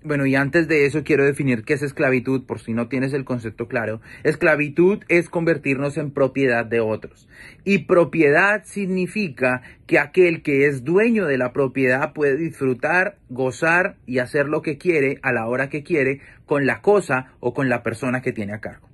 bueno, 0.04 0.26
y 0.26 0.36
antes 0.36 0.68
de 0.68 0.84
eso 0.84 1.02
quiero 1.02 1.24
definir 1.24 1.64
qué 1.64 1.72
es 1.72 1.82
esclavitud, 1.82 2.44
por 2.44 2.60
si 2.60 2.74
no 2.74 2.88
tienes 2.88 3.14
el 3.14 3.24
concepto 3.24 3.68
claro. 3.68 4.02
Esclavitud 4.22 5.02
es 5.08 5.30
convertirnos 5.30 5.96
en 5.96 6.10
propiedad 6.10 6.66
de 6.66 6.80
otros. 6.80 7.26
Y 7.64 7.78
propiedad 7.78 8.64
significa 8.64 9.62
que 9.86 9.98
aquel 9.98 10.42
que 10.42 10.66
es 10.66 10.84
dueño 10.84 11.24
de 11.24 11.38
la 11.38 11.54
propiedad 11.54 12.12
puede 12.12 12.36
disfrutar, 12.36 13.16
gozar 13.30 13.96
y 14.04 14.18
hacer 14.18 14.46
lo 14.46 14.60
que 14.60 14.76
quiere 14.76 15.18
a 15.22 15.32
la 15.32 15.46
hora 15.48 15.70
que 15.70 15.82
quiere 15.82 16.20
con 16.44 16.66
la 16.66 16.82
cosa 16.82 17.32
o 17.40 17.54
con 17.54 17.70
la 17.70 17.82
persona 17.82 18.20
que 18.20 18.32
tiene 18.32 18.52
a 18.52 18.60
cargo. 18.60 18.90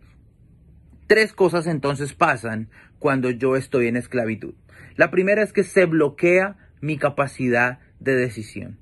Tres 1.08 1.32
cosas 1.32 1.66
entonces 1.66 2.14
pasan 2.14 2.68
cuando 3.00 3.30
yo 3.30 3.56
estoy 3.56 3.88
en 3.88 3.96
esclavitud. 3.96 4.54
La 4.94 5.10
primera 5.10 5.42
es 5.42 5.52
que 5.52 5.64
se 5.64 5.86
bloquea 5.86 6.56
mi 6.80 6.98
capacidad 6.98 7.80
de 7.98 8.14
decisión. 8.14 8.78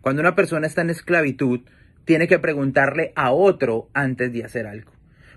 Cuando 0.00 0.20
una 0.20 0.34
persona 0.34 0.66
está 0.66 0.82
en 0.82 0.90
esclavitud, 0.90 1.60
tiene 2.04 2.28
que 2.28 2.38
preguntarle 2.38 3.12
a 3.16 3.32
otro 3.32 3.88
antes 3.92 4.32
de 4.32 4.44
hacer 4.44 4.66
algo. 4.66 4.92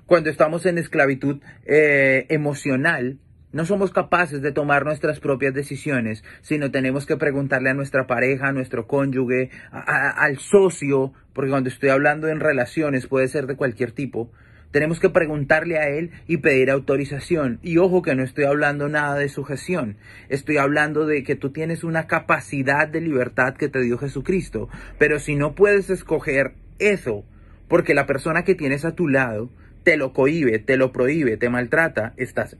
Cuando 0.05 0.29
estamos 0.29 0.65
en 0.65 0.77
esclavitud 0.77 1.41
eh, 1.65 2.25
emocional, 2.29 3.19
no 3.53 3.65
somos 3.65 3.91
capaces 3.91 4.41
de 4.41 4.51
tomar 4.51 4.83
nuestras 4.83 5.19
propias 5.19 5.53
decisiones, 5.53 6.23
sino 6.41 6.71
tenemos 6.71 7.05
que 7.05 7.17
preguntarle 7.17 7.69
a 7.69 7.75
nuestra 7.75 8.07
pareja, 8.07 8.47
a 8.47 8.51
nuestro 8.51 8.87
cónyuge, 8.87 9.51
al 9.71 10.39
socio, 10.39 11.13
porque 11.33 11.51
cuando 11.51 11.69
estoy 11.69 11.89
hablando 11.89 12.27
en 12.27 12.39
relaciones 12.39 13.05
puede 13.05 13.27
ser 13.27 13.45
de 13.45 13.55
cualquier 13.55 13.91
tipo, 13.91 14.31
tenemos 14.73 14.99
que 14.99 15.11
preguntarle 15.11 15.77
a 15.77 15.87
Él 15.87 16.09
y 16.27 16.37
pedir 16.37 16.71
autorización. 16.71 17.59
Y 17.61 17.77
ojo 17.77 18.01
que 18.01 18.15
no 18.15 18.23
estoy 18.23 18.45
hablando 18.45 18.89
nada 18.89 19.15
de 19.19 19.29
sujeción. 19.29 19.97
Estoy 20.29 20.57
hablando 20.57 21.05
de 21.05 21.23
que 21.23 21.35
tú 21.35 21.51
tienes 21.51 21.83
una 21.83 22.07
capacidad 22.07 22.87
de 22.87 22.99
libertad 22.99 23.53
que 23.53 23.69
te 23.69 23.81
dio 23.81 23.99
Jesucristo. 23.99 24.69
Pero 24.97 25.19
si 25.19 25.35
no 25.35 25.53
puedes 25.53 25.91
escoger 25.91 26.55
eso, 26.79 27.23
porque 27.67 27.93
la 27.93 28.07
persona 28.07 28.43
que 28.43 28.55
tienes 28.55 28.83
a 28.83 28.95
tu 28.95 29.07
lado 29.07 29.51
te 29.83 29.95
lo 29.95 30.11
cohibe, 30.11 30.57
te 30.57 30.75
lo 30.75 30.91
prohíbe, 30.91 31.37
te 31.37 31.49
maltrata, 31.49 32.13
estás 32.17 32.57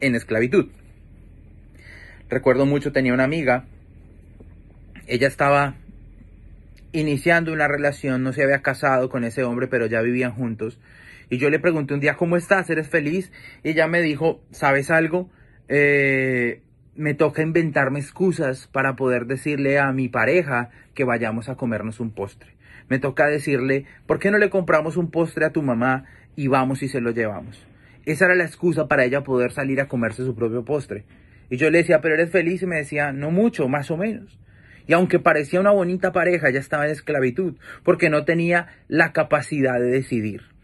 en 0.00 0.14
esclavitud. 0.14 0.68
Recuerdo 2.30 2.66
mucho, 2.66 2.92
tenía 2.92 3.14
una 3.14 3.24
amiga, 3.24 3.64
ella 5.08 5.26
estaba 5.26 5.74
iniciando 6.92 7.52
una 7.52 7.66
relación, 7.66 8.22
no 8.22 8.32
se 8.32 8.44
había 8.44 8.62
casado 8.62 9.08
con 9.08 9.24
ese 9.24 9.42
hombre, 9.42 9.66
pero 9.66 9.86
ya 9.86 10.02
vivían 10.02 10.32
juntos. 10.32 10.78
Y 11.30 11.38
yo 11.38 11.50
le 11.50 11.58
pregunté 11.58 11.94
un 11.94 12.00
día, 12.00 12.14
¿cómo 12.14 12.36
estás? 12.36 12.70
¿Eres 12.70 12.88
feliz? 12.88 13.32
Y 13.62 13.70
ella 13.70 13.86
me 13.86 14.00
dijo, 14.00 14.40
¿sabes 14.50 14.90
algo? 14.90 15.30
Eh, 15.68 16.62
me 16.94 17.14
toca 17.14 17.42
inventarme 17.42 18.00
excusas 18.00 18.66
para 18.66 18.96
poder 18.96 19.26
decirle 19.26 19.78
a 19.78 19.92
mi 19.92 20.08
pareja 20.08 20.70
que 20.94 21.04
vayamos 21.04 21.48
a 21.48 21.56
comernos 21.56 22.00
un 22.00 22.10
postre. 22.10 22.56
Me 22.88 22.98
toca 22.98 23.28
decirle, 23.28 23.84
¿por 24.06 24.18
qué 24.18 24.30
no 24.30 24.38
le 24.38 24.48
compramos 24.48 24.96
un 24.96 25.10
postre 25.10 25.44
a 25.44 25.52
tu 25.52 25.62
mamá 25.62 26.06
y 26.34 26.48
vamos 26.48 26.82
y 26.82 26.88
se 26.88 27.00
lo 27.00 27.10
llevamos? 27.10 27.66
Esa 28.06 28.24
era 28.24 28.34
la 28.34 28.44
excusa 28.44 28.88
para 28.88 29.04
ella 29.04 29.22
poder 29.22 29.52
salir 29.52 29.80
a 29.82 29.88
comerse 29.88 30.24
su 30.24 30.34
propio 30.34 30.64
postre. 30.64 31.04
Y 31.50 31.56
yo 31.58 31.70
le 31.70 31.78
decía, 31.78 32.00
pero 32.00 32.14
eres 32.14 32.30
feliz 32.30 32.62
y 32.62 32.66
me 32.66 32.76
decía, 32.76 33.12
no 33.12 33.30
mucho, 33.30 33.68
más 33.68 33.90
o 33.90 33.98
menos. 33.98 34.38
Y 34.86 34.94
aunque 34.94 35.18
parecía 35.18 35.60
una 35.60 35.70
bonita 35.70 36.12
pareja, 36.12 36.48
ya 36.48 36.60
estaba 36.60 36.86
en 36.86 36.92
esclavitud, 36.92 37.56
porque 37.84 38.08
no 38.08 38.24
tenía 38.24 38.68
la 38.88 39.12
capacidad 39.12 39.78
de 39.78 39.90
decidir. 39.90 40.57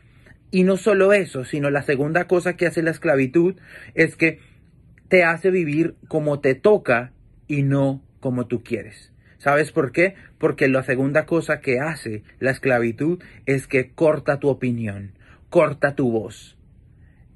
Y 0.50 0.64
no 0.64 0.76
solo 0.76 1.12
eso, 1.12 1.44
sino 1.44 1.70
la 1.70 1.82
segunda 1.82 2.26
cosa 2.26 2.56
que 2.56 2.66
hace 2.66 2.82
la 2.82 2.90
esclavitud 2.90 3.56
es 3.94 4.16
que 4.16 4.40
te 5.08 5.24
hace 5.24 5.50
vivir 5.50 5.96
como 6.08 6.40
te 6.40 6.54
toca 6.54 7.12
y 7.48 7.62
no 7.62 8.02
como 8.20 8.46
tú 8.46 8.62
quieres. 8.62 9.12
¿Sabes 9.38 9.72
por 9.72 9.92
qué? 9.92 10.14
Porque 10.38 10.68
la 10.68 10.82
segunda 10.82 11.26
cosa 11.26 11.60
que 11.60 11.78
hace 11.78 12.22
la 12.38 12.50
esclavitud 12.50 13.22
es 13.44 13.66
que 13.66 13.90
corta 13.90 14.40
tu 14.40 14.48
opinión, 14.48 15.12
corta 15.50 15.94
tu 15.94 16.10
voz. 16.10 16.56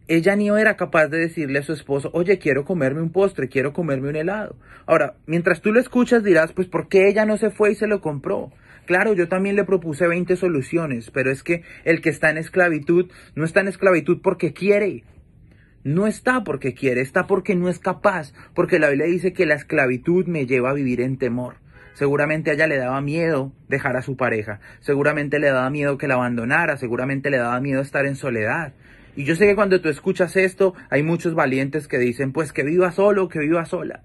Ella 0.06 0.34
ni 0.34 0.48
era 0.48 0.78
capaz 0.78 1.08
de 1.08 1.18
decirle 1.18 1.58
a 1.58 1.62
su 1.62 1.74
esposo, 1.74 2.10
oye, 2.14 2.38
quiero 2.38 2.64
comerme 2.64 3.02
un 3.02 3.12
postre, 3.12 3.50
quiero 3.50 3.74
comerme 3.74 4.08
un 4.08 4.16
helado. 4.16 4.56
Ahora, 4.86 5.16
mientras 5.26 5.60
tú 5.60 5.70
lo 5.70 5.80
escuchas 5.80 6.24
dirás, 6.24 6.52
pues 6.54 6.66
¿por 6.66 6.88
qué 6.88 7.08
ella 7.08 7.26
no 7.26 7.36
se 7.36 7.50
fue 7.50 7.72
y 7.72 7.74
se 7.74 7.86
lo 7.86 8.00
compró? 8.00 8.50
Claro, 8.88 9.12
yo 9.12 9.28
también 9.28 9.54
le 9.54 9.64
propuse 9.64 10.06
20 10.06 10.34
soluciones, 10.36 11.10
pero 11.10 11.30
es 11.30 11.42
que 11.42 11.62
el 11.84 12.00
que 12.00 12.08
está 12.08 12.30
en 12.30 12.38
esclavitud 12.38 13.10
no 13.34 13.44
está 13.44 13.60
en 13.60 13.68
esclavitud 13.68 14.22
porque 14.22 14.54
quiere. 14.54 15.04
No 15.84 16.06
está 16.06 16.42
porque 16.42 16.72
quiere, 16.72 17.02
está 17.02 17.26
porque 17.26 17.54
no 17.54 17.68
es 17.68 17.78
capaz, 17.78 18.32
porque 18.54 18.78
la 18.78 18.88
Biblia 18.88 19.04
dice 19.04 19.34
que 19.34 19.44
la 19.44 19.56
esclavitud 19.56 20.24
me 20.24 20.46
lleva 20.46 20.70
a 20.70 20.72
vivir 20.72 21.02
en 21.02 21.18
temor. 21.18 21.56
Seguramente 21.92 22.50
a 22.50 22.54
ella 22.54 22.66
le 22.66 22.78
daba 22.78 23.02
miedo 23.02 23.52
dejar 23.68 23.98
a 23.98 24.02
su 24.02 24.16
pareja, 24.16 24.60
seguramente 24.80 25.38
le 25.38 25.48
daba 25.48 25.68
miedo 25.68 25.98
que 25.98 26.08
la 26.08 26.14
abandonara, 26.14 26.78
seguramente 26.78 27.28
le 27.28 27.36
daba 27.36 27.60
miedo 27.60 27.82
estar 27.82 28.06
en 28.06 28.16
soledad. 28.16 28.72
Y 29.16 29.24
yo 29.24 29.36
sé 29.36 29.44
que 29.44 29.54
cuando 29.54 29.82
tú 29.82 29.90
escuchas 29.90 30.34
esto, 30.34 30.72
hay 30.88 31.02
muchos 31.02 31.34
valientes 31.34 31.88
que 31.88 31.98
dicen, 31.98 32.32
pues 32.32 32.54
que 32.54 32.62
viva 32.62 32.90
solo, 32.90 33.28
que 33.28 33.40
viva 33.40 33.66
sola. 33.66 34.04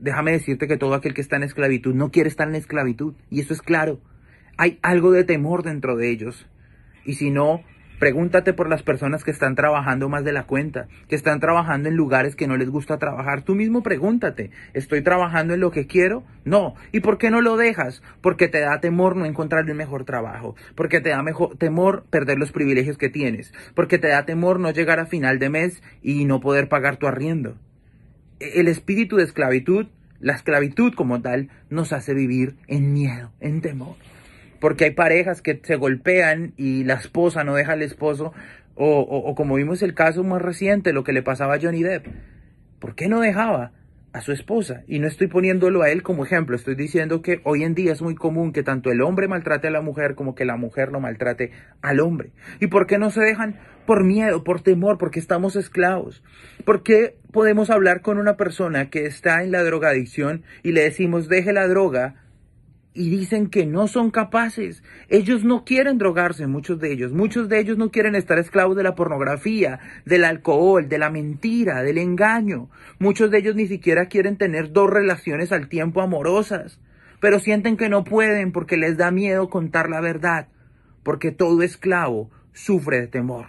Déjame 0.00 0.32
decirte 0.32 0.66
que 0.66 0.76
todo 0.76 0.94
aquel 0.94 1.14
que 1.14 1.20
está 1.20 1.36
en 1.36 1.42
esclavitud 1.42 1.94
no 1.94 2.10
quiere 2.10 2.28
estar 2.28 2.48
en 2.48 2.54
esclavitud, 2.54 3.14
y 3.30 3.40
eso 3.40 3.52
es 3.52 3.62
claro. 3.62 4.00
Hay 4.56 4.78
algo 4.82 5.12
de 5.12 5.24
temor 5.24 5.62
dentro 5.62 5.96
de 5.96 6.10
ellos. 6.10 6.46
Y 7.04 7.14
si 7.14 7.30
no, 7.30 7.62
Pregúntate 8.00 8.54
por 8.54 8.70
las 8.70 8.82
personas 8.82 9.24
que 9.24 9.30
están 9.30 9.54
trabajando 9.54 10.08
más 10.08 10.24
de 10.24 10.32
la 10.32 10.44
cuenta, 10.44 10.88
que 11.06 11.16
están 11.16 11.38
trabajando 11.38 11.90
en 11.90 11.96
lugares 11.96 12.34
que 12.34 12.46
no 12.46 12.56
les 12.56 12.70
gusta 12.70 12.96
trabajar. 12.96 13.42
Tú 13.42 13.54
mismo 13.54 13.82
pregúntate, 13.82 14.52
¿estoy 14.72 15.02
trabajando 15.02 15.52
en 15.52 15.60
lo 15.60 15.70
que 15.70 15.86
quiero? 15.86 16.24
No. 16.46 16.76
¿Y 16.92 17.00
por 17.00 17.18
qué 17.18 17.30
no 17.30 17.42
lo 17.42 17.58
dejas? 17.58 18.02
Porque 18.22 18.48
te 18.48 18.60
da 18.60 18.80
temor 18.80 19.16
no 19.16 19.26
encontrar 19.26 19.70
un 19.70 19.76
mejor 19.76 20.06
trabajo, 20.06 20.56
porque 20.76 21.02
te 21.02 21.10
da 21.10 21.22
mejor, 21.22 21.58
temor 21.58 22.04
perder 22.08 22.38
los 22.38 22.52
privilegios 22.52 22.96
que 22.96 23.10
tienes, 23.10 23.52
porque 23.74 23.98
te 23.98 24.08
da 24.08 24.24
temor 24.24 24.60
no 24.60 24.70
llegar 24.70 24.98
a 24.98 25.04
final 25.04 25.38
de 25.38 25.50
mes 25.50 25.82
y 26.00 26.24
no 26.24 26.40
poder 26.40 26.70
pagar 26.70 26.96
tu 26.96 27.06
arriendo. 27.06 27.58
El 28.40 28.68
espíritu 28.68 29.16
de 29.16 29.24
esclavitud, 29.24 29.86
la 30.18 30.34
esclavitud 30.34 30.94
como 30.94 31.22
tal, 31.22 31.50
nos 31.68 31.92
hace 31.92 32.14
vivir 32.14 32.56
en 32.66 32.92
miedo, 32.92 33.30
en 33.40 33.60
temor 33.60 33.96
porque 34.60 34.84
hay 34.84 34.90
parejas 34.90 35.42
que 35.42 35.58
se 35.62 35.74
golpean 35.74 36.52
y 36.56 36.84
la 36.84 36.94
esposa 36.94 37.42
no 37.44 37.54
deja 37.54 37.72
al 37.72 37.82
esposo, 37.82 38.32
o, 38.76 39.00
o, 39.00 39.34
como 39.34 39.56
vimos 39.56 39.82
el 39.82 39.94
caso 39.94 40.22
más 40.22 40.40
reciente, 40.40 40.92
lo 40.92 41.02
que 41.02 41.12
le 41.12 41.22
pasaba 41.22 41.54
a 41.54 41.60
Johnny 41.60 41.82
Depp. 41.82 42.06
¿Por 42.78 42.94
qué 42.94 43.08
no 43.08 43.20
dejaba 43.20 43.72
a 44.12 44.20
su 44.20 44.32
esposa? 44.32 44.82
Y 44.86 44.98
no 44.98 45.06
estoy 45.06 45.26
poniéndolo 45.26 45.82
a 45.82 45.90
él 45.90 46.02
como 46.02 46.24
ejemplo, 46.24 46.56
estoy 46.56 46.74
diciendo 46.74 47.22
que 47.22 47.40
hoy 47.44 47.64
en 47.64 47.74
día 47.74 47.92
es 47.92 48.02
muy 48.02 48.14
común 48.14 48.52
que 48.52 48.62
tanto 48.62 48.90
el 48.90 49.02
hombre 49.02 49.28
maltrate 49.28 49.68
a 49.68 49.70
la 49.70 49.80
mujer 49.80 50.14
como 50.14 50.34
que 50.34 50.44
la 50.44 50.56
mujer 50.56 50.92
no 50.92 51.00
maltrate 51.00 51.52
al 51.82 52.00
hombre. 52.00 52.30
¿Y 52.60 52.68
por 52.68 52.86
qué 52.86 52.98
no 52.98 53.10
se 53.10 53.20
dejan? 53.20 53.58
Por 53.86 54.04
miedo, 54.04 54.44
por 54.44 54.62
temor, 54.62 54.98
porque 54.98 55.20
estamos 55.20 55.56
esclavos. 55.56 56.22
¿Por 56.64 56.82
qué 56.82 57.16
podemos 57.32 57.70
hablar 57.70 58.02
con 58.02 58.18
una 58.18 58.36
persona 58.36 58.90
que 58.90 59.06
está 59.06 59.42
en 59.42 59.52
la 59.52 59.62
drogadicción 59.62 60.42
y 60.62 60.72
le 60.72 60.82
decimos 60.82 61.28
deje 61.28 61.52
la 61.52 61.66
droga? 61.66 62.16
Y 62.92 63.08
dicen 63.08 63.48
que 63.48 63.66
no 63.66 63.86
son 63.86 64.10
capaces. 64.10 64.82
Ellos 65.08 65.44
no 65.44 65.64
quieren 65.64 65.98
drogarse, 65.98 66.46
muchos 66.46 66.80
de 66.80 66.92
ellos. 66.92 67.12
Muchos 67.12 67.48
de 67.48 67.60
ellos 67.60 67.78
no 67.78 67.90
quieren 67.90 68.14
estar 68.14 68.38
esclavos 68.38 68.76
de 68.76 68.82
la 68.82 68.94
pornografía, 68.94 69.78
del 70.04 70.24
alcohol, 70.24 70.88
de 70.88 70.98
la 70.98 71.10
mentira, 71.10 71.82
del 71.82 71.98
engaño. 71.98 72.68
Muchos 72.98 73.30
de 73.30 73.38
ellos 73.38 73.54
ni 73.54 73.66
siquiera 73.66 74.06
quieren 74.06 74.36
tener 74.36 74.72
dos 74.72 74.90
relaciones 74.90 75.52
al 75.52 75.68
tiempo 75.68 76.02
amorosas, 76.02 76.80
pero 77.20 77.38
sienten 77.38 77.76
que 77.76 77.88
no 77.88 78.02
pueden 78.02 78.50
porque 78.50 78.76
les 78.76 78.96
da 78.96 79.10
miedo 79.10 79.50
contar 79.50 79.88
la 79.88 80.00
verdad, 80.00 80.48
porque 81.04 81.30
todo 81.30 81.62
esclavo 81.62 82.30
sufre 82.52 83.00
de 83.00 83.06
temor. 83.06 83.46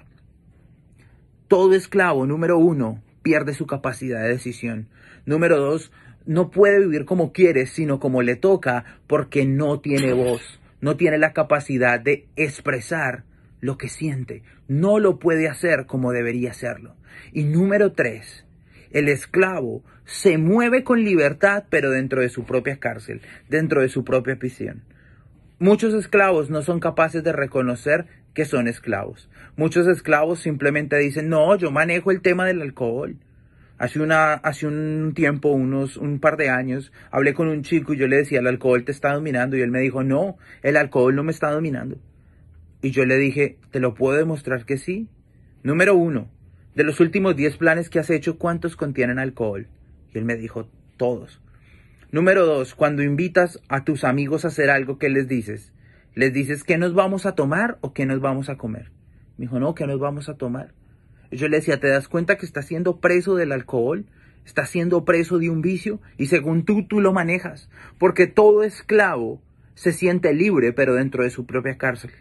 Todo 1.48 1.74
esclavo, 1.74 2.26
número 2.28 2.60
uno, 2.60 3.02
pierde 3.24 3.54
su 3.54 3.66
capacidad 3.66 4.22
de 4.22 4.30
decisión. 4.30 4.88
Número 5.26 5.58
dos, 5.58 5.92
no 6.26 6.52
puede 6.52 6.80
vivir 6.80 7.06
como 7.06 7.32
quiere, 7.32 7.66
sino 7.66 8.00
como 8.00 8.22
le 8.22 8.36
toca, 8.36 8.86
porque 9.08 9.46
no 9.46 9.80
tiene 9.80 10.14
voz, 10.14 10.60
no 10.80 10.98
tiene 10.98 11.18
la 11.18 11.34
capacidad 11.34 12.00
de 12.00 12.28
expresar 12.36 13.24
lo 13.60 13.78
que 13.78 13.90
siente, 13.90 14.44
no 14.68 15.00
lo 15.00 15.20
puede 15.20 15.48
hacer 15.48 15.86
como 15.86 16.12
debería 16.12 16.52
hacerlo. 16.52 16.96
Y 17.32 17.44
número 17.44 17.94
tres, 17.94 18.46
el 18.92 19.08
esclavo 19.08 19.84
se 20.06 20.38
mueve 20.38 20.84
con 20.84 21.04
libertad, 21.04 21.66
pero 21.70 21.92
dentro 21.92 22.22
de 22.22 22.30
su 22.30 22.44
propia 22.44 22.78
cárcel, 22.78 23.22
dentro 23.50 23.82
de 23.82 23.90
su 23.90 24.04
propia 24.04 24.38
prisión. 24.38 24.84
Muchos 25.60 25.94
esclavos 25.94 26.50
no 26.50 26.64
son 26.64 26.80
capaces 26.80 27.24
de 27.24 27.32
reconocer 27.32 28.08
que 28.34 28.46
son 28.46 28.68
esclavos. 28.68 29.30
Muchos 29.56 29.88
esclavos 29.88 30.40
simplemente 30.40 30.98
dicen, 30.98 31.30
no, 31.30 31.56
yo 31.56 31.72
manejo 31.72 32.12
el 32.12 32.22
tema 32.22 32.46
del 32.46 32.62
alcohol. 32.62 33.18
Hace, 33.82 34.00
una, 34.00 34.34
hace 34.34 34.68
un 34.68 35.14
tiempo, 35.16 35.50
unos, 35.50 35.98
un 35.98 36.20
par 36.20 36.38
de 36.38 36.52
años, 36.52 36.94
hablé 37.10 37.34
con 37.34 37.48
un 37.48 37.64
chico 37.64 37.96
y 37.96 37.98
yo 37.98 38.08
le 38.08 38.18
decía, 38.18 38.38
el 38.38 38.46
alcohol 38.46 38.86
te 38.86 38.92
está 38.92 39.12
dominando. 39.12 39.58
Y 39.58 39.62
él 39.62 39.72
me 39.72 39.80
dijo, 39.80 40.04
no, 40.04 40.38
el 40.62 40.78
alcohol 40.78 41.16
no 41.16 41.24
me 41.24 41.32
está 41.32 41.50
dominando. 41.50 41.98
Y 42.84 42.92
yo 42.92 43.06
le 43.06 43.18
dije, 43.18 43.58
¿te 43.72 43.80
lo 43.80 43.96
puedo 43.96 44.16
demostrar 44.16 44.66
que 44.66 44.78
sí? 44.78 45.08
Número 45.64 45.96
uno, 45.96 46.30
de 46.76 46.84
los 46.84 47.00
últimos 47.00 47.36
10 47.36 47.58
planes 47.58 47.90
que 47.90 47.98
has 47.98 48.12
hecho, 48.12 48.38
¿cuántos 48.38 48.76
contienen 48.76 49.18
alcohol? 49.18 49.66
Y 50.14 50.20
él 50.20 50.26
me 50.26 50.36
dijo, 50.36 50.70
todos. 50.98 51.42
Número 52.12 52.46
dos, 52.46 52.76
cuando 52.76 53.02
invitas 53.02 53.60
a 53.68 53.84
tus 53.84 54.04
amigos 54.04 54.46
a 54.46 54.50
hacer 54.50 54.70
algo, 54.70 55.00
¿qué 55.00 55.10
les 55.10 55.28
dices? 55.28 55.74
¿Les 56.14 56.32
dices 56.32 56.64
qué 56.64 56.78
nos 56.78 56.94
vamos 56.94 57.26
a 57.26 57.34
tomar 57.34 57.80
o 57.82 57.94
qué 57.94 58.06
nos 58.06 58.22
vamos 58.22 58.48
a 58.50 58.58
comer? 58.58 58.92
Me 59.40 59.46
dijo, 59.46 59.60
no, 59.60 59.74
¿qué 59.74 59.88
nos 59.88 60.00
vamos 60.00 60.30
a 60.30 60.36
tomar? 60.36 60.72
Yo 61.32 61.48
le 61.48 61.58
decía, 61.58 61.80
¿te 61.80 61.88
das 61.88 62.08
cuenta 62.08 62.38
que 62.38 62.46
estás 62.46 62.66
siendo 62.66 63.00
preso 63.00 63.36
del 63.36 63.52
alcohol? 63.52 64.06
Estás 64.46 64.70
siendo 64.70 65.06
preso 65.06 65.40
de 65.40 65.50
un 65.50 65.62
vicio 65.62 66.02
y 66.18 66.28
según 66.28 66.66
tú, 66.66 66.86
tú 66.88 67.00
lo 67.00 67.14
manejas. 67.14 67.70
Porque 67.98 68.28
todo 68.28 68.64
esclavo 68.64 69.42
se 69.76 69.94
siente 69.94 70.34
libre, 70.34 70.74
pero 70.74 70.94
dentro 70.94 71.24
de 71.24 71.30
su 71.30 71.46
propia 71.46 71.78
cárcel. 71.78 72.12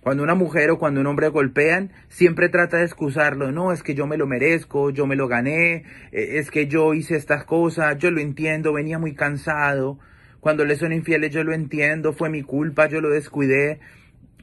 Cuando 0.00 0.22
una 0.22 0.34
mujer 0.34 0.70
o 0.70 0.78
cuando 0.78 1.00
un 1.00 1.06
hombre 1.06 1.28
golpean, 1.28 1.90
siempre 2.08 2.50
trata 2.50 2.76
de 2.76 2.84
excusarlo. 2.84 3.50
No, 3.52 3.72
es 3.72 3.82
que 3.82 3.94
yo 3.94 4.06
me 4.06 4.18
lo 4.18 4.26
merezco, 4.26 4.90
yo 4.90 5.06
me 5.06 5.16
lo 5.16 5.28
gané, 5.28 5.84
e, 6.12 6.38
es 6.38 6.50
que 6.50 6.66
yo 6.66 6.92
hice 6.92 7.16
estas 7.16 7.44
cosas, 7.44 7.96
yo 7.98 8.10
lo 8.10 8.20
entiendo, 8.20 8.74
venía 8.74 8.98
muy 8.98 9.14
cansado. 9.14 9.98
Cuando 10.40 10.66
le 10.66 10.76
son 10.76 10.92
infieles, 10.92 11.30
yo 11.30 11.42
lo 11.42 11.54
entiendo, 11.54 12.12
fue 12.12 12.28
mi 12.28 12.42
culpa, 12.42 12.86
yo 12.86 13.00
lo 13.00 13.08
descuidé. 13.08 13.80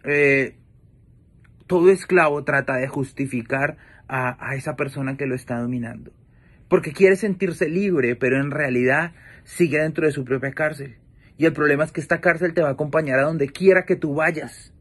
Eh, 0.03 0.55
todo 1.67 1.91
esclavo 1.91 2.43
trata 2.43 2.77
de 2.77 2.87
justificar 2.87 3.77
a, 4.11 4.55
esa 4.55 4.75
persona 4.75 5.15
que 5.15 5.25
lo 5.25 5.35
está 5.35 5.59
dominando. 5.59 6.11
Porque 6.67 6.91
quiere 6.91 7.15
sentirse 7.15 7.69
libre, 7.69 8.15
pero 8.17 8.39
en 8.41 8.51
realidad 8.51 9.13
sigue 9.45 9.79
dentro 9.79 10.05
de 10.05 10.11
su 10.11 10.25
propia 10.25 10.51
cárcel. 10.51 10.97
Y 11.37 11.45
el 11.45 11.53
problema 11.53 11.85
es 11.85 11.93
que 11.93 12.01
esta 12.01 12.19
cárcel 12.19 12.53
te 12.53 12.61
va 12.61 12.69
a 12.69 12.73
acompañar 12.73 13.19
a 13.19 13.23
donde 13.23 13.47
quiera 13.47 13.85
que 13.85 13.95
tú 13.95 14.15
vayas. 14.15 14.73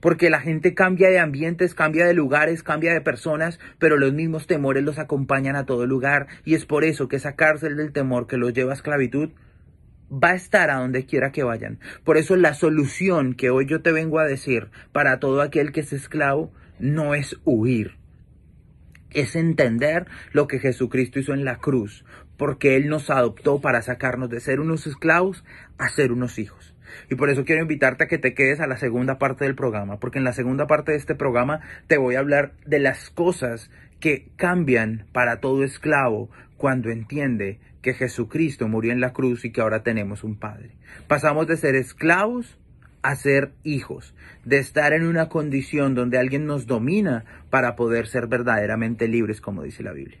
Porque 0.00 0.30
la 0.30 0.40
gente 0.40 0.74
cambia 0.74 1.10
de 1.10 1.20
ambientes, 1.20 1.74
cambia 1.74 2.06
de 2.06 2.14
lugares, 2.14 2.62
cambia 2.62 2.92
de 2.92 3.02
personas, 3.02 3.60
pero 3.78 3.98
los 3.98 4.12
mismos 4.14 4.46
temores 4.46 4.82
los 4.82 4.98
acompañan 4.98 5.54
a 5.54 5.66
todo 5.66 5.86
lugar. 5.86 6.26
Y 6.44 6.54
es 6.54 6.64
por 6.64 6.82
eso 6.82 7.08
que 7.08 7.16
esa 7.16 7.36
cárcel 7.36 7.76
del 7.76 7.92
temor 7.92 8.26
que 8.26 8.38
los 8.38 8.54
lleva 8.54 8.72
a 8.72 8.74
esclavitud 8.74 9.30
va 10.10 10.30
a 10.30 10.34
estar 10.34 10.70
a 10.70 10.76
donde 10.76 11.04
quiera 11.04 11.30
que 11.30 11.44
vayan. 11.44 11.78
Por 12.04 12.16
eso 12.16 12.36
la 12.36 12.54
solución 12.54 13.34
que 13.34 13.50
hoy 13.50 13.66
yo 13.66 13.82
te 13.82 13.92
vengo 13.92 14.18
a 14.18 14.24
decir 14.24 14.70
para 14.92 15.20
todo 15.20 15.42
aquel 15.42 15.72
que 15.72 15.80
es 15.80 15.92
esclavo 15.92 16.52
no 16.78 17.14
es 17.14 17.38
huir, 17.44 18.01
es 19.14 19.36
entender 19.36 20.06
lo 20.32 20.46
que 20.46 20.58
Jesucristo 20.58 21.18
hizo 21.18 21.34
en 21.34 21.44
la 21.44 21.56
cruz, 21.56 22.04
porque 22.36 22.76
Él 22.76 22.88
nos 22.88 23.10
adoptó 23.10 23.60
para 23.60 23.82
sacarnos 23.82 24.30
de 24.30 24.40
ser 24.40 24.60
unos 24.60 24.86
esclavos 24.86 25.44
a 25.78 25.88
ser 25.88 26.12
unos 26.12 26.38
hijos. 26.38 26.74
Y 27.10 27.14
por 27.14 27.30
eso 27.30 27.44
quiero 27.44 27.62
invitarte 27.62 28.04
a 28.04 28.08
que 28.08 28.18
te 28.18 28.34
quedes 28.34 28.60
a 28.60 28.66
la 28.66 28.76
segunda 28.76 29.18
parte 29.18 29.44
del 29.44 29.54
programa, 29.54 29.98
porque 29.98 30.18
en 30.18 30.24
la 30.24 30.32
segunda 30.32 30.66
parte 30.66 30.92
de 30.92 30.98
este 30.98 31.14
programa 31.14 31.60
te 31.86 31.96
voy 31.96 32.16
a 32.16 32.20
hablar 32.20 32.52
de 32.66 32.78
las 32.78 33.10
cosas 33.10 33.70
que 34.00 34.28
cambian 34.36 35.06
para 35.12 35.40
todo 35.40 35.64
esclavo 35.64 36.30
cuando 36.56 36.90
entiende 36.90 37.60
que 37.82 37.94
Jesucristo 37.94 38.68
murió 38.68 38.92
en 38.92 39.00
la 39.00 39.12
cruz 39.12 39.44
y 39.44 39.50
que 39.50 39.60
ahora 39.60 39.82
tenemos 39.82 40.24
un 40.24 40.36
Padre. 40.36 40.70
Pasamos 41.08 41.46
de 41.46 41.56
ser 41.56 41.74
esclavos 41.74 42.58
a 43.02 43.16
ser 43.16 43.52
hijos, 43.64 44.14
de 44.44 44.58
estar 44.58 44.92
en 44.92 45.06
una 45.06 45.28
condición 45.28 45.94
donde 45.94 46.18
alguien 46.18 46.46
nos 46.46 46.66
domina 46.66 47.24
para 47.50 47.76
poder 47.76 48.06
ser 48.06 48.26
verdaderamente 48.26 49.08
libres, 49.08 49.40
como 49.40 49.62
dice 49.62 49.82
la 49.82 49.92
Biblia. 49.92 50.18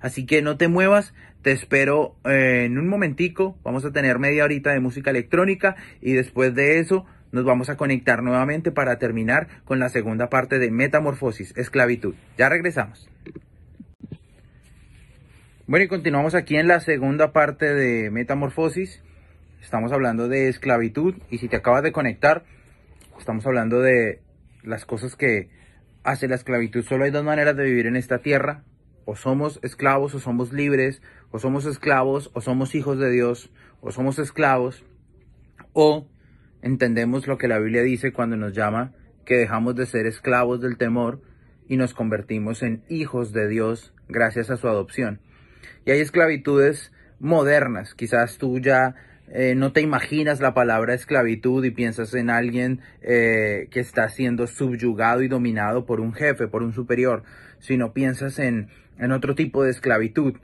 Así 0.00 0.26
que 0.26 0.42
no 0.42 0.56
te 0.56 0.68
muevas, 0.68 1.14
te 1.42 1.52
espero 1.52 2.16
eh, 2.24 2.64
en 2.66 2.78
un 2.78 2.88
momentico, 2.88 3.56
vamos 3.64 3.84
a 3.84 3.92
tener 3.92 4.18
media 4.18 4.44
horita 4.44 4.72
de 4.72 4.80
música 4.80 5.10
electrónica 5.10 5.76
y 6.02 6.12
después 6.12 6.54
de 6.54 6.80
eso 6.80 7.06
nos 7.32 7.44
vamos 7.44 7.68
a 7.68 7.76
conectar 7.76 8.22
nuevamente 8.22 8.70
para 8.70 8.98
terminar 8.98 9.48
con 9.64 9.78
la 9.78 9.88
segunda 9.88 10.28
parte 10.28 10.58
de 10.58 10.70
Metamorfosis, 10.70 11.52
esclavitud. 11.56 12.14
Ya 12.38 12.48
regresamos. 12.48 13.08
Bueno, 15.66 15.84
y 15.84 15.88
continuamos 15.88 16.34
aquí 16.34 16.56
en 16.56 16.68
la 16.68 16.80
segunda 16.80 17.32
parte 17.32 17.72
de 17.72 18.10
Metamorfosis. 18.10 19.02
Estamos 19.64 19.92
hablando 19.92 20.28
de 20.28 20.50
esclavitud 20.50 21.14
y 21.30 21.38
si 21.38 21.48
te 21.48 21.56
acabas 21.56 21.82
de 21.82 21.90
conectar, 21.90 22.44
estamos 23.18 23.46
hablando 23.46 23.80
de 23.80 24.20
las 24.62 24.84
cosas 24.84 25.16
que 25.16 25.48
hace 26.02 26.28
la 26.28 26.34
esclavitud. 26.34 26.84
Solo 26.84 27.04
hay 27.04 27.10
dos 27.10 27.24
maneras 27.24 27.56
de 27.56 27.64
vivir 27.64 27.86
en 27.86 27.96
esta 27.96 28.18
tierra. 28.18 28.62
O 29.06 29.16
somos 29.16 29.60
esclavos 29.62 30.14
o 30.14 30.20
somos 30.20 30.52
libres, 30.52 31.00
o 31.30 31.38
somos 31.38 31.64
esclavos 31.64 32.30
o 32.34 32.42
somos 32.42 32.74
hijos 32.74 32.98
de 32.98 33.10
Dios, 33.10 33.50
o 33.80 33.90
somos 33.90 34.18
esclavos, 34.18 34.84
o 35.72 36.08
entendemos 36.60 37.26
lo 37.26 37.38
que 37.38 37.48
la 37.48 37.58
Biblia 37.58 37.82
dice 37.82 38.12
cuando 38.12 38.36
nos 38.36 38.52
llama 38.52 38.92
que 39.24 39.36
dejamos 39.38 39.76
de 39.76 39.86
ser 39.86 40.04
esclavos 40.04 40.60
del 40.60 40.76
temor 40.76 41.22
y 41.68 41.78
nos 41.78 41.94
convertimos 41.94 42.62
en 42.62 42.84
hijos 42.90 43.32
de 43.32 43.48
Dios 43.48 43.94
gracias 44.08 44.50
a 44.50 44.58
su 44.58 44.68
adopción. 44.68 45.22
Y 45.86 45.90
hay 45.90 46.00
esclavitudes 46.00 46.92
modernas, 47.18 47.94
quizás 47.94 48.36
tú 48.36 48.58
ya 48.58 48.94
eh, 49.28 49.54
no 49.56 49.72
te 49.72 49.80
imaginas 49.80 50.40
la 50.40 50.54
palabra 50.54 50.94
esclavitud 50.94 51.64
y 51.64 51.70
piensas 51.70 52.14
en 52.14 52.30
alguien 52.30 52.80
eh, 53.02 53.68
que 53.70 53.80
está 53.80 54.08
siendo 54.08 54.46
subyugado 54.46 55.22
y 55.22 55.28
dominado 55.28 55.86
por 55.86 56.00
un 56.00 56.12
jefe, 56.12 56.46
por 56.46 56.62
un 56.62 56.72
superior, 56.72 57.22
sino 57.58 57.92
piensas 57.92 58.38
en, 58.38 58.68
en 58.98 59.12
otro 59.12 59.34
tipo 59.34 59.64
de 59.64 59.70
esclavitud 59.70 60.34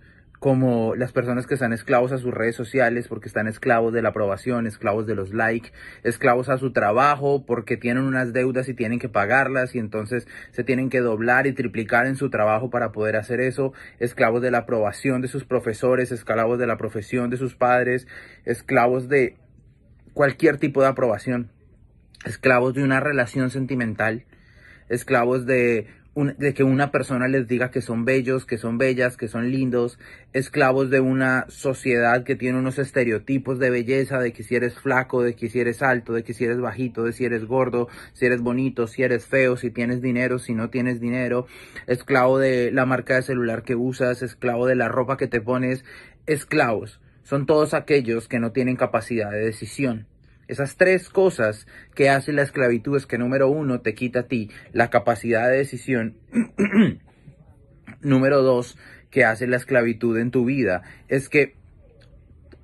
como 0.40 0.96
las 0.96 1.12
personas 1.12 1.46
que 1.46 1.52
están 1.52 1.74
esclavos 1.74 2.12
a 2.12 2.18
sus 2.18 2.32
redes 2.32 2.56
sociales 2.56 3.08
porque 3.08 3.28
están 3.28 3.46
esclavos 3.46 3.92
de 3.92 4.00
la 4.00 4.08
aprobación, 4.08 4.66
esclavos 4.66 5.06
de 5.06 5.14
los 5.14 5.34
likes, 5.34 5.70
esclavos 6.02 6.48
a 6.48 6.56
su 6.56 6.72
trabajo 6.72 7.44
porque 7.44 7.76
tienen 7.76 8.04
unas 8.04 8.32
deudas 8.32 8.66
y 8.70 8.74
tienen 8.74 8.98
que 8.98 9.10
pagarlas 9.10 9.74
y 9.74 9.78
entonces 9.78 10.26
se 10.50 10.64
tienen 10.64 10.88
que 10.88 11.00
doblar 11.00 11.46
y 11.46 11.52
triplicar 11.52 12.06
en 12.06 12.16
su 12.16 12.30
trabajo 12.30 12.70
para 12.70 12.90
poder 12.90 13.16
hacer 13.16 13.38
eso, 13.38 13.74
esclavos 13.98 14.40
de 14.40 14.50
la 14.50 14.58
aprobación 14.58 15.20
de 15.20 15.28
sus 15.28 15.44
profesores, 15.44 16.10
esclavos 16.10 16.58
de 16.58 16.66
la 16.66 16.78
profesión 16.78 17.28
de 17.28 17.36
sus 17.36 17.54
padres, 17.54 18.08
esclavos 18.46 19.10
de 19.10 19.36
cualquier 20.14 20.56
tipo 20.56 20.80
de 20.80 20.88
aprobación, 20.88 21.50
esclavos 22.24 22.72
de 22.72 22.82
una 22.82 22.98
relación 22.98 23.50
sentimental, 23.50 24.24
esclavos 24.88 25.44
de 25.44 25.99
de 26.14 26.54
que 26.54 26.64
una 26.64 26.90
persona 26.90 27.28
les 27.28 27.46
diga 27.46 27.70
que 27.70 27.80
son 27.80 28.04
bellos, 28.04 28.44
que 28.44 28.58
son 28.58 28.78
bellas, 28.78 29.16
que 29.16 29.28
son 29.28 29.50
lindos, 29.50 29.98
esclavos 30.32 30.90
de 30.90 30.98
una 30.98 31.46
sociedad 31.48 32.24
que 32.24 32.34
tiene 32.34 32.58
unos 32.58 32.78
estereotipos 32.78 33.60
de 33.60 33.70
belleza, 33.70 34.18
de 34.18 34.32
que 34.32 34.42
si 34.42 34.56
eres 34.56 34.74
flaco, 34.74 35.22
de 35.22 35.34
que 35.34 35.48
si 35.48 35.60
eres 35.60 35.82
alto, 35.82 36.12
de 36.12 36.24
que 36.24 36.34
si 36.34 36.44
eres 36.44 36.60
bajito, 36.60 37.04
de 37.04 37.12
si 37.12 37.24
eres 37.24 37.44
gordo, 37.44 37.88
si 38.12 38.26
eres 38.26 38.40
bonito, 38.40 38.88
si 38.88 39.04
eres 39.04 39.26
feo, 39.26 39.56
si 39.56 39.70
tienes 39.70 40.02
dinero, 40.02 40.40
si 40.40 40.52
no 40.52 40.68
tienes 40.68 41.00
dinero, 41.00 41.46
esclavo 41.86 42.38
de 42.38 42.72
la 42.72 42.86
marca 42.86 43.14
de 43.14 43.22
celular 43.22 43.62
que 43.62 43.76
usas, 43.76 44.22
esclavo 44.22 44.66
de 44.66 44.74
la 44.74 44.88
ropa 44.88 45.16
que 45.16 45.28
te 45.28 45.40
pones, 45.40 45.84
esclavos. 46.26 47.00
Son 47.22 47.46
todos 47.46 47.72
aquellos 47.72 48.26
que 48.26 48.40
no 48.40 48.50
tienen 48.50 48.74
capacidad 48.74 49.30
de 49.30 49.38
decisión. 49.38 50.09
Esas 50.50 50.76
tres 50.76 51.08
cosas 51.08 51.68
que 51.94 52.10
hace 52.10 52.32
la 52.32 52.42
esclavitud 52.42 52.96
es 52.96 53.06
que 53.06 53.18
número 53.18 53.48
uno 53.48 53.82
te 53.82 53.94
quita 53.94 54.20
a 54.20 54.26
ti 54.26 54.50
la 54.72 54.90
capacidad 54.90 55.48
de 55.48 55.58
decisión. 55.58 56.16
número 58.00 58.42
dos 58.42 58.76
que 59.10 59.24
hace 59.24 59.46
la 59.46 59.56
esclavitud 59.56 60.18
en 60.18 60.32
tu 60.32 60.44
vida 60.44 60.82
es 61.06 61.28
que 61.28 61.54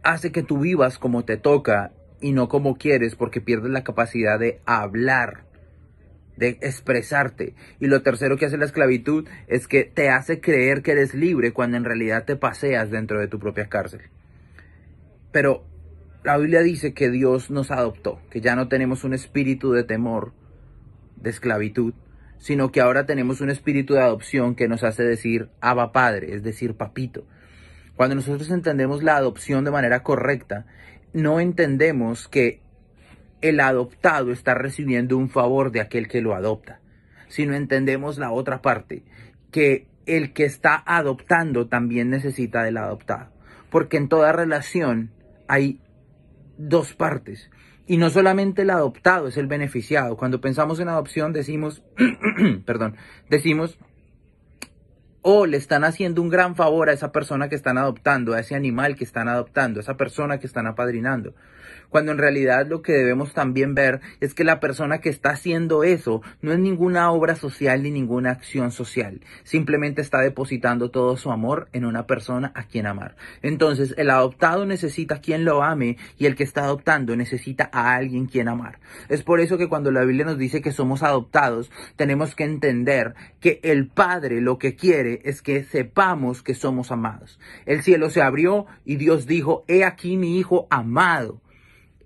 hace 0.02 0.32
que 0.32 0.42
tú 0.42 0.58
vivas 0.58 0.98
como 0.98 1.24
te 1.24 1.36
toca 1.36 1.92
y 2.20 2.32
no 2.32 2.48
como 2.48 2.76
quieres 2.76 3.14
porque 3.14 3.40
pierdes 3.40 3.70
la 3.70 3.84
capacidad 3.84 4.40
de 4.40 4.60
hablar 4.66 5.44
de 6.36 6.58
expresarte. 6.60 7.54
Y 7.78 7.86
lo 7.86 8.02
tercero 8.02 8.36
que 8.36 8.46
hace 8.46 8.58
la 8.58 8.64
esclavitud 8.64 9.28
es 9.46 9.68
que 9.68 9.84
te 9.84 10.08
hace 10.08 10.40
creer 10.40 10.82
que 10.82 10.90
eres 10.90 11.14
libre 11.14 11.52
cuando 11.52 11.76
en 11.76 11.84
realidad 11.84 12.24
te 12.24 12.34
paseas 12.34 12.90
dentro 12.90 13.20
de 13.20 13.28
tu 13.28 13.38
propia 13.38 13.68
cárcel. 13.68 14.02
Pero 15.30 15.64
la 16.26 16.39
Biblia 16.39 16.60
dice 16.62 16.93
que 16.93 17.08
Dios 17.08 17.52
nos 17.52 17.71
adoptó, 17.71 18.19
que 18.30 18.41
ya 18.41 18.56
no 18.56 18.67
tenemos 18.67 19.04
un 19.04 19.15
espíritu 19.15 19.71
de 19.71 19.84
temor, 19.84 20.32
de 21.15 21.30
esclavitud, 21.30 21.95
sino 22.39 22.73
que 22.73 22.80
ahora 22.80 23.06
tenemos 23.06 23.41
un 23.41 23.49
espíritu 23.49 23.95
de 23.95 24.00
adopción 24.00 24.56
que 24.56 24.67
nos 24.67 24.82
hace 24.82 25.04
decir 25.04 25.50
Abba 25.60 25.93
Padre, 25.93 26.34
es 26.34 26.43
decir, 26.43 26.75
papito. 26.75 27.25
Cuando 27.95 28.17
nosotros 28.17 28.50
entendemos 28.50 29.04
la 29.04 29.15
adopción 29.15 29.65
de 29.65 29.71
manera 29.71 30.02
correcta, 30.02 30.67
no 31.12 31.39
entendemos 31.39 32.26
que 32.26 32.60
el 33.41 33.60
adoptado 33.60 34.32
está 34.32 34.54
recibiendo 34.54 35.17
un 35.17 35.28
favor 35.30 35.71
de 35.71 35.80
aquel 35.80 36.08
que 36.08 36.23
lo 36.23 36.34
adopta, 36.34 36.80
sino 37.28 37.54
entendemos 37.54 38.19
la 38.19 38.32
otra 38.32 38.62
parte, 38.62 39.04
que 39.52 39.86
el 40.06 40.32
que 40.32 40.45
está 40.45 40.82
adoptando 40.86 41.69
también 41.69 42.10
necesita 42.10 42.65
del 42.65 42.78
adoptado. 42.78 43.30
Porque 43.71 43.97
en 43.97 44.08
toda 44.08 44.32
relación 44.32 45.12
hay 45.47 45.78
dos 46.58 46.95
partes. 46.95 47.50
Y 47.86 47.99
no 47.99 48.10
solamente 48.10 48.62
el 48.62 48.71
adoptado 48.71 49.28
es 49.28 49.36
el 49.36 49.47
beneficiado. 49.47 50.16
Cuando 50.16 50.40
pensamos 50.40 50.80
en 50.80 50.88
adopción 50.88 51.32
decimos, 51.32 51.82
perdón, 52.64 52.97
decimos, 53.30 53.78
o 55.28 55.45
le 55.45 55.56
están 55.56 55.82
haciendo 55.82 56.23
un 56.23 56.28
gran 56.28 56.54
favor 56.54 56.89
a 56.89 56.93
esa 56.93 57.10
persona 57.10 57.49
que 57.49 57.56
están 57.56 57.78
adoptando, 57.78 58.34
a 58.34 58.39
ese 58.39 58.54
animal 58.54 58.95
que 58.95 59.02
están 59.02 59.26
adoptando, 59.26 59.80
a 59.80 59.82
esa 59.82 59.97
persona 59.97 60.39
que 60.39 60.47
están 60.47 60.69
apadrinando. 60.69 61.34
Cuando 61.89 62.12
en 62.12 62.19
realidad 62.19 62.67
lo 62.69 62.82
que 62.82 62.93
debemos 62.93 63.32
también 63.32 63.75
ver 63.75 64.00
es 64.21 64.34
que 64.34 64.45
la 64.45 64.60
persona 64.60 64.99
que 64.99 65.08
está 65.08 65.30
haciendo 65.30 65.84
eso 65.84 66.23
no 66.43 66.52
es 66.52 66.58
ninguna 66.58 67.10
obra 67.10 67.36
social 67.36 67.82
ni 67.82 67.91
ninguna 67.91 68.30
acción 68.30 68.71
social. 68.71 69.21
Simplemente 69.45 70.02
está 70.02 70.21
depositando 70.21 70.91
todo 70.91 71.17
su 71.17 71.30
amor 71.30 71.69
en 71.73 71.84
una 71.84 72.06
persona 72.06 72.52
a 72.54 72.65
quien 72.65 72.86
amar. 72.86 73.17
Entonces 73.43 73.95
el 73.99 74.10
adoptado 74.10 74.67
necesita 74.67 75.17
a 75.17 75.21
quien 75.21 75.45
lo 75.45 75.62
ame 75.62 75.97
y 76.19 76.26
el 76.26 76.34
que 76.34 76.45
está 76.45 76.65
adoptando 76.65 77.17
necesita 77.17 77.69
a 77.73 77.95
alguien 77.95 78.26
quien 78.26 78.49
amar. 78.49 78.78
Es 79.08 79.23
por 79.23 79.41
eso 79.41 79.58
que 79.58 79.69
cuando 79.69 79.91
la 79.91 80.04
Biblia 80.04 80.25
nos 80.25 80.39
dice 80.39 80.60
que 80.60 80.73
somos 80.73 81.02
adoptados, 81.02 81.71
tenemos 81.97 82.34
que 82.34 82.45
entender 82.45 83.15
que 83.41 83.60
el 83.62 83.89
Padre 83.89 84.41
lo 84.41 84.58
que 84.58 84.75
quiere 84.76 85.15
es 85.24 85.42
que 85.42 85.64
sepamos 85.64 86.42
que 86.42 86.54
somos 86.54 86.90
amados. 86.90 87.38
El 87.64 87.82
cielo 87.82 88.10
se 88.10 88.22
abrió 88.22 88.66
y 88.84 88.96
Dios 88.96 89.26
dijo, 89.26 89.64
he 89.68 89.84
aquí 89.84 90.16
mi 90.16 90.38
hijo 90.38 90.66
amado. 90.70 91.40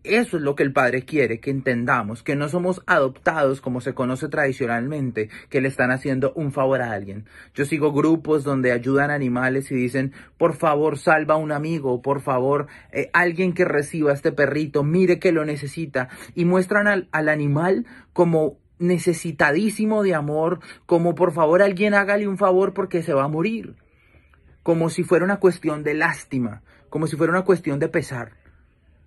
Eso 0.03 0.39
es 0.39 0.43
lo 0.43 0.55
que 0.55 0.63
el 0.63 0.73
Padre 0.73 1.03
quiere, 1.05 1.41
que 1.41 1.51
entendamos, 1.51 2.23
que 2.23 2.35
no 2.35 2.49
somos 2.49 2.83
adoptados 2.87 3.61
como 3.61 3.83
se 3.83 3.93
conoce 3.93 4.29
tradicionalmente, 4.29 5.29
que 5.51 5.61
le 5.61 5.69
están 5.69 5.91
haciendo 5.91 6.33
un 6.35 6.53
favor 6.53 6.81
a 6.81 6.93
alguien. 6.93 7.27
Yo 7.53 7.67
sigo 7.67 7.93
grupos 7.93 8.43
donde 8.43 8.73
ayudan 8.73 9.11
animales 9.11 9.71
y 9.71 9.75
dicen, 9.75 10.15
por 10.39 10.55
favor, 10.55 10.97
salva 10.97 11.35
a 11.35 11.37
un 11.37 11.53
amigo, 11.53 12.01
por 12.01 12.23
favor, 12.23 12.67
eh, 12.93 13.11
alguien 13.13 13.53
que 13.53 13.67
reciba 13.67 14.11
a 14.11 14.15
este 14.15 14.33
perrito, 14.33 14.85
mire 14.85 15.19
que 15.19 15.33
lo 15.33 15.45
necesita, 15.45 16.09
y 16.35 16.47
muestran 16.47 16.87
al, 16.87 17.09
al 17.13 17.29
animal 17.29 17.85
como 18.15 18.60
necesitadísimo 18.81 20.03
de 20.03 20.15
amor, 20.15 20.59
como 20.87 21.15
por 21.15 21.33
favor 21.33 21.63
alguien 21.63 21.95
hágale 21.95 22.27
un 22.27 22.39
favor 22.39 22.75
porque 22.75 23.03
se 23.03 23.15
va 23.15 23.25
a 23.25 23.29
morir, 23.29 23.77
como 24.65 24.91
si 24.91 25.05
fuera 25.05 25.25
una 25.25 25.39
cuestión 25.39 25.85
de 25.85 25.95
lástima, 25.95 26.63
como 26.89 27.07
si 27.07 27.17
fuera 27.17 27.33
una 27.33 27.45
cuestión 27.45 27.79
de 27.79 27.89
pesar, 27.89 28.33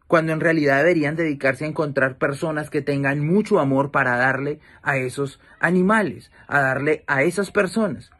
cuando 0.08 0.32
en 0.32 0.40
realidad 0.40 0.78
deberían 0.78 1.16
dedicarse 1.16 1.66
a 1.66 1.68
encontrar 1.68 2.18
personas 2.18 2.70
que 2.70 2.82
tengan 2.82 3.26
mucho 3.26 3.60
amor 3.60 3.92
para 3.92 4.16
darle 4.16 4.60
a 4.84 4.98
esos 4.98 5.42
animales, 5.60 6.32
a 6.48 6.62
darle 6.62 7.04
a 7.08 7.24
esas 7.24 7.52
personas. 7.52 8.12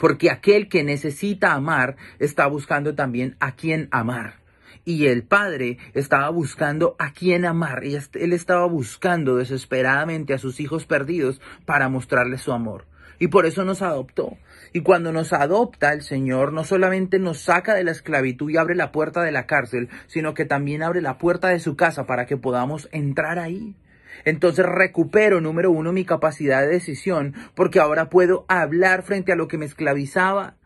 Porque 0.00 0.30
aquel 0.30 0.68
que 0.68 0.82
necesita 0.82 1.52
amar 1.52 1.96
está 2.18 2.46
buscando 2.46 2.94
también 2.94 3.36
a 3.40 3.52
quien 3.52 3.88
amar 3.92 4.41
y 4.84 5.06
el 5.06 5.22
padre 5.22 5.78
estaba 5.94 6.28
buscando 6.30 6.96
a 6.98 7.12
quién 7.12 7.44
amar. 7.44 7.84
Y 7.84 7.96
él 8.14 8.32
estaba 8.32 8.66
buscando 8.66 9.36
desesperadamente 9.36 10.34
a 10.34 10.38
sus 10.38 10.60
hijos 10.60 10.86
perdidos 10.86 11.40
para 11.64 11.88
mostrarles 11.88 12.42
su 12.42 12.52
amor. 12.52 12.86
Y 13.18 13.28
por 13.28 13.46
eso 13.46 13.64
nos 13.64 13.82
adoptó. 13.82 14.36
Y 14.72 14.80
cuando 14.80 15.12
nos 15.12 15.32
adopta 15.32 15.92
el 15.92 16.02
Señor, 16.02 16.52
no 16.52 16.64
solamente 16.64 17.18
nos 17.18 17.38
saca 17.38 17.74
de 17.74 17.84
la 17.84 17.92
esclavitud 17.92 18.50
y 18.50 18.56
abre 18.56 18.74
la 18.74 18.90
puerta 18.90 19.22
de 19.22 19.30
la 19.30 19.46
cárcel, 19.46 19.90
sino 20.06 20.34
que 20.34 20.44
también 20.44 20.82
abre 20.82 21.02
la 21.02 21.18
puerta 21.18 21.48
de 21.48 21.60
su 21.60 21.76
casa 21.76 22.04
para 22.06 22.26
que 22.26 22.36
podamos 22.36 22.88
entrar 22.90 23.38
ahí. 23.38 23.76
Entonces 24.24 24.66
recupero, 24.66 25.40
número 25.40 25.70
uno, 25.70 25.92
mi 25.92 26.04
capacidad 26.04 26.62
de 26.62 26.68
decisión, 26.68 27.34
porque 27.54 27.80
ahora 27.80 28.10
puedo 28.10 28.44
hablar 28.48 29.02
frente 29.02 29.32
a 29.32 29.36
lo 29.36 29.46
que 29.46 29.58
me 29.58 29.66
esclavizaba 29.66 30.56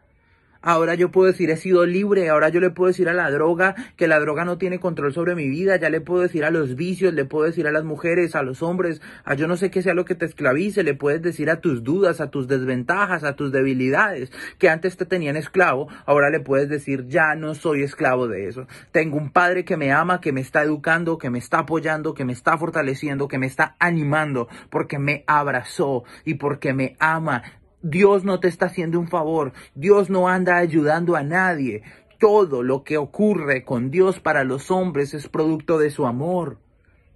Ahora 0.67 0.97
yo 0.97 1.13
puedo 1.13 1.29
decir 1.29 1.49
he 1.51 1.57
sido 1.57 1.87
libre, 1.87 2.29
ahora 2.29 2.49
yo 2.49 2.59
le 2.59 2.71
puedo 2.71 2.89
decir 2.89 3.09
a 3.09 3.13
la 3.13 3.31
droga 3.31 3.77
que 3.95 4.09
la 4.09 4.19
droga 4.19 4.45
no 4.45 4.59
tiene 4.59 4.81
control 4.81 5.13
sobre 5.13 5.37
mi 5.37 5.49
vida, 5.49 5.77
ya 5.77 5.91
le 5.91 6.01
puedo 6.01 6.23
decir 6.23 6.45
a 6.45 6.51
los 6.51 6.75
vicios, 6.75 7.15
le 7.15 7.25
puedo 7.25 7.45
decir 7.45 7.69
a 7.69 7.71
las 7.71 7.85
mujeres, 7.85 8.35
a 8.35 8.43
los 8.43 8.65
hombres, 8.65 9.01
a 9.25 9.35
yo 9.35 9.47
no 9.47 9.57
sé 9.57 9.71
qué 9.71 9.81
sea 9.81 9.95
lo 9.95 10.05
que 10.05 10.17
te 10.17 10.25
esclavice, 10.25 10.83
le 10.83 10.95
puedes 10.95 11.23
decir 11.23 11.51
a 11.51 11.61
tus 11.61 11.85
dudas, 11.85 12.21
a 12.21 12.33
tus 12.33 12.49
desventajas, 12.49 13.23
a 13.23 13.37
tus 13.37 13.53
debilidades 13.53 14.33
que 14.59 14.69
antes 14.69 14.97
te 14.97 15.07
tenían 15.07 15.37
esclavo, 15.37 15.87
ahora 16.05 16.31
le 16.31 16.41
puedes 16.41 16.69
decir 16.69 17.07
ya 17.07 17.37
no 17.37 17.55
soy 17.55 17.85
esclavo 17.85 18.27
de 18.27 18.49
eso. 18.49 18.67
Tengo 18.91 19.19
un 19.19 19.31
padre 19.31 19.65
que 19.65 19.77
me 19.77 19.93
ama, 19.93 20.21
que 20.21 20.33
me 20.33 20.41
está 20.41 20.65
educando, 20.65 21.17
que 21.17 21.31
me 21.31 21.39
está 21.39 21.61
apoyando, 21.61 22.13
que 22.13 22.25
me 22.25 22.33
está 22.33 22.59
fortaleciendo, 22.59 23.29
que 23.29 23.39
me 23.39 23.47
está 23.47 23.77
animando, 23.79 24.49
porque 24.69 24.99
me 24.99 25.23
abrazó 25.29 26.03
y 26.25 26.35
porque 26.35 26.73
me 26.73 26.97
ama 26.99 27.45
Dios 27.89 28.25
no 28.25 28.41
te 28.41 28.49
está 28.49 28.67
haciendo 28.67 28.99
un 28.99 29.07
favor, 29.07 29.53
Dios 29.77 30.11
no 30.11 30.29
anda 30.29 30.57
ayudando 30.57 31.15
a 31.15 31.23
nadie. 31.23 31.83
Todo 32.19 32.65
lo 32.65 32.83
que 32.83 32.97
ocurre 32.97 33.65
con 33.65 33.93
Dios 33.93 34.19
para 34.19 34.43
los 34.43 34.73
hombres 34.73 35.15
es 35.15 35.29
producto 35.29 35.79
de 35.79 35.91
su 35.91 36.05
amor. 36.05 36.59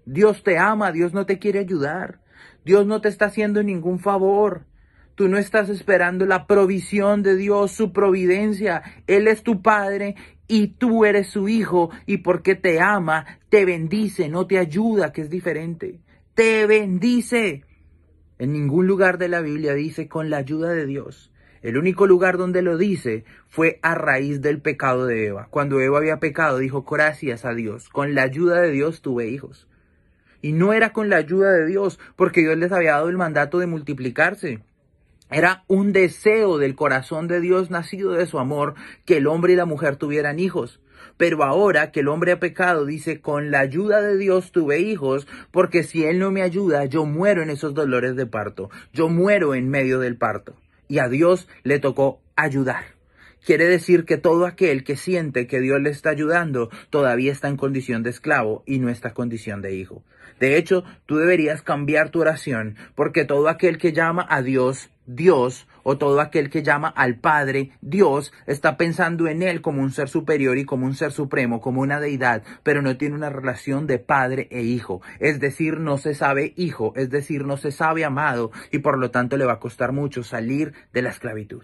Dios 0.07 0.45
te 0.45 0.59
ama, 0.59 0.93
Dios 0.93 1.13
no 1.13 1.27
te 1.27 1.41
quiere 1.41 1.59
ayudar, 1.59 2.21
Dios 2.65 2.87
no 2.87 3.01
te 3.01 3.09
está 3.09 3.25
haciendo 3.27 3.65
ningún 3.65 3.99
favor. 3.99 4.67
Tú 5.17 5.29
no 5.29 5.39
estás 5.39 5.71
esperando 5.71 6.25
la 6.25 6.47
provisión 6.47 7.25
de 7.25 7.35
Dios, 7.35 7.73
su 7.73 7.93
providencia. 7.93 8.83
Él 9.09 9.27
es 9.27 9.43
tu 9.43 9.63
Padre 9.63 10.15
y 10.47 10.69
tú 10.69 11.05
eres 11.05 11.27
su 11.31 11.49
Hijo 11.49 11.91
y 12.07 12.19
porque 12.19 12.55
te 12.55 12.81
ama, 12.81 13.27
te 13.49 13.65
bendice, 13.65 14.29
no 14.29 14.47
te 14.47 14.59
ayuda, 14.59 15.13
que 15.13 15.23
es 15.23 15.31
diferente. 15.31 15.99
Te 16.35 16.67
bendice. 16.67 17.65
En 18.41 18.55
ningún 18.55 18.87
lugar 18.87 19.19
de 19.19 19.29
la 19.29 19.43
Biblia 19.43 19.75
dice 19.75 20.09
con 20.09 20.31
la 20.31 20.39
ayuda 20.39 20.71
de 20.71 20.87
Dios. 20.87 21.31
El 21.61 21.77
único 21.77 22.07
lugar 22.07 22.39
donde 22.39 22.63
lo 22.63 22.79
dice 22.79 23.27
fue 23.51 23.79
a 23.83 23.95
raíz 23.95 24.41
del 24.41 24.63
pecado 24.63 25.05
de 25.05 25.27
Eva. 25.27 25.49
Cuando 25.51 25.79
Eva 25.79 25.99
había 25.99 26.21
pecado, 26.21 26.57
dijo, 26.57 26.85
gracias 26.85 27.45
a 27.45 27.53
Dios, 27.53 27.91
con 27.91 28.15
la 28.15 28.23
ayuda 28.23 28.63
de 28.63 28.71
Dios 28.71 29.03
tuve 29.03 29.29
hijos. 29.29 29.69
Y 30.41 30.53
no 30.53 30.73
era 30.73 30.95
con 30.95 31.11
la 31.11 31.17
ayuda 31.17 31.53
de 31.53 31.67
Dios, 31.67 32.01
porque 32.17 32.41
Dios 32.41 32.57
les 32.57 32.73
había 32.73 32.93
dado 32.93 33.11
el 33.11 33.19
mandato 33.19 33.59
de 33.59 33.67
multiplicarse. 33.67 34.61
Era 35.31 35.65
un 35.67 35.93
deseo 35.93 36.57
del 36.57 36.75
corazón 36.77 37.29
de 37.29 37.43
Dios 37.43 37.71
nacido 37.71 38.13
de 38.13 38.25
su 38.25 38.39
amor 38.39 38.73
que 39.05 39.19
el 39.19 39.27
hombre 39.27 39.53
y 39.53 39.57
la 39.57 39.67
mujer 39.67 39.97
tuvieran 39.97 40.39
hijos. 40.39 40.81
Pero 41.21 41.45
ahora 41.45 41.93
que 41.93 42.01
el 42.01 42.09
hombre 42.09 42.33
ha 42.33 42.41
pecado, 42.41 42.87
dice, 42.87 43.21
con 43.21 43.51
la 43.51 43.61
ayuda 43.61 44.01
de 44.01 44.17
Dios 44.17 44.53
tuve 44.53 44.79
hijos, 44.79 45.29
porque 45.51 45.83
si 45.83 46.07
Él 46.07 46.19
no 46.19 46.31
me 46.31 46.41
ayuda, 46.41 46.87
yo 46.87 47.05
muero 47.05 47.43
en 47.43 47.51
esos 47.51 47.75
dolores 47.75 48.17
de 48.17 48.25
parto, 48.25 48.71
yo 48.95 49.11
muero 49.11 49.55
en 49.55 49.69
medio 49.69 50.01
del 50.01 50.17
parto. 50.17 50.57
Y 50.89 50.99
a 50.99 51.11
Dios 51.11 51.47
le 51.63 51.79
tocó 51.79 52.23
ayudar. 52.37 52.85
Quiere 53.45 53.67
decir 53.67 54.07
que 54.07 54.17
todo 54.17 54.47
aquel 54.47 54.83
que 54.83 54.97
siente 54.97 55.47
que 55.47 55.61
Dios 55.61 55.79
le 55.83 55.91
está 55.91 56.09
ayudando 56.09 56.71
todavía 56.89 57.33
está 57.33 57.49
en 57.49 57.59
condición 57.59 58.03
de 58.03 58.09
esclavo 58.09 58.63
y 58.65 58.79
no 58.79 58.89
está 58.89 59.09
en 59.09 59.15
condición 59.15 59.61
de 59.61 59.75
hijo. 59.75 60.03
De 60.39 60.57
hecho, 60.57 60.85
tú 61.05 61.19
deberías 61.19 61.61
cambiar 61.61 62.09
tu 62.09 62.23
oración 62.23 62.77
porque 62.95 63.27
todo 63.27 63.51
aquel 63.51 63.77
que 63.77 63.93
llama 63.93 64.27
a 64.27 64.41
Dios 64.41 64.89
Dios 65.05 65.67
o 65.83 65.99
todo 65.99 66.21
aquel 66.21 66.51
que 66.51 66.63
llama 66.63 66.89
al 66.89 67.17
Padre 67.17 67.71
Dios 67.81 68.33
está 68.47 68.77
pensando 68.77 69.29
en 69.29 69.43
Él 69.43 69.61
como 69.61 69.83
un 69.83 69.93
ser 69.93 70.09
superior 70.09 70.59
y 70.59 70.65
como 70.65 70.87
un 70.87 70.95
ser 70.95 71.13
supremo, 71.13 71.61
como 71.61 71.81
una 71.81 72.01
deidad, 72.01 72.43
pero 72.63 72.83
no 72.83 72.97
tiene 72.97 73.15
una 73.15 73.31
relación 73.31 73.87
de 73.87 73.99
padre 73.99 74.49
e 74.51 74.63
hijo. 74.63 75.01
Es 75.19 75.41
decir, 75.41 75.79
no 75.79 75.99
se 75.99 76.15
sabe 76.15 76.53
hijo, 76.57 76.93
es 76.97 77.11
decir, 77.11 77.45
no 77.45 77.57
se 77.57 77.73
sabe 77.73 78.05
amado 78.05 78.51
y 78.71 78.79
por 78.79 78.99
lo 78.99 79.11
tanto 79.11 79.37
le 79.37 79.45
va 79.45 79.55
a 79.55 79.61
costar 79.61 79.93
mucho 79.93 80.23
salir 80.23 80.73
de 80.93 81.03
la 81.03 81.11
esclavitud. 81.11 81.63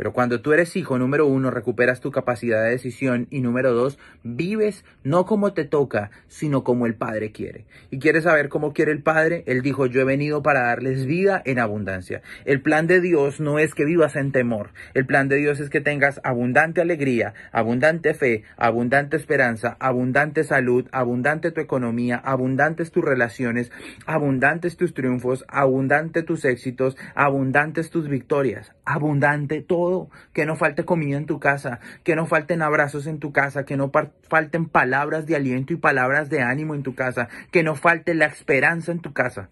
Pero 0.00 0.14
cuando 0.14 0.40
tú 0.40 0.54
eres 0.54 0.76
hijo, 0.76 0.98
número 0.98 1.26
uno, 1.26 1.50
recuperas 1.50 2.00
tu 2.00 2.10
capacidad 2.10 2.64
de 2.64 2.70
decisión 2.70 3.26
y 3.28 3.42
número 3.42 3.74
dos, 3.74 3.98
vives 4.22 4.82
no 5.04 5.26
como 5.26 5.52
te 5.52 5.66
toca, 5.66 6.10
sino 6.26 6.64
como 6.64 6.86
el 6.86 6.94
Padre 6.94 7.32
quiere. 7.32 7.66
¿Y 7.90 7.98
quieres 7.98 8.24
saber 8.24 8.48
cómo 8.48 8.72
quiere 8.72 8.92
el 8.92 9.02
Padre? 9.02 9.44
Él 9.46 9.60
dijo, 9.60 9.84
yo 9.84 10.00
he 10.00 10.04
venido 10.04 10.42
para 10.42 10.62
darles 10.62 11.04
vida 11.04 11.42
en 11.44 11.58
abundancia. 11.58 12.22
El 12.46 12.62
plan 12.62 12.86
de 12.86 13.02
Dios 13.02 13.40
no 13.40 13.58
es 13.58 13.74
que 13.74 13.84
vivas 13.84 14.16
en 14.16 14.32
temor. 14.32 14.70
El 14.94 15.04
plan 15.04 15.28
de 15.28 15.36
Dios 15.36 15.60
es 15.60 15.68
que 15.68 15.82
tengas 15.82 16.18
abundante 16.24 16.80
alegría, 16.80 17.34
abundante 17.52 18.14
fe, 18.14 18.44
abundante 18.56 19.18
esperanza, 19.18 19.76
abundante 19.80 20.44
salud, 20.44 20.88
abundante 20.92 21.50
tu 21.50 21.60
economía, 21.60 22.16
abundantes 22.16 22.90
tus 22.90 23.04
relaciones, 23.04 23.70
abundantes 24.06 24.78
tus 24.78 24.94
triunfos, 24.94 25.44
abundante 25.46 26.22
tus 26.22 26.46
éxitos, 26.46 26.96
abundantes 27.14 27.90
tus 27.90 28.08
victorias, 28.08 28.72
abundante 28.86 29.60
todo 29.60 29.89
que 30.32 30.46
no 30.46 30.56
falte 30.56 30.84
comida 30.84 31.16
en 31.16 31.26
tu 31.26 31.38
casa, 31.40 31.80
que 32.04 32.16
no 32.16 32.26
falten 32.26 32.62
abrazos 32.62 33.06
en 33.06 33.18
tu 33.18 33.32
casa, 33.32 33.64
que 33.64 33.76
no 33.76 33.90
falten 34.28 34.68
palabras 34.68 35.26
de 35.26 35.36
aliento 35.36 35.72
y 35.72 35.76
palabras 35.76 36.28
de 36.30 36.42
ánimo 36.42 36.74
en 36.74 36.82
tu 36.82 36.94
casa, 36.94 37.28
que 37.50 37.62
no 37.62 37.74
falte 37.74 38.14
la 38.14 38.26
esperanza 38.26 38.92
en 38.92 39.00
tu 39.00 39.12
casa. 39.12 39.48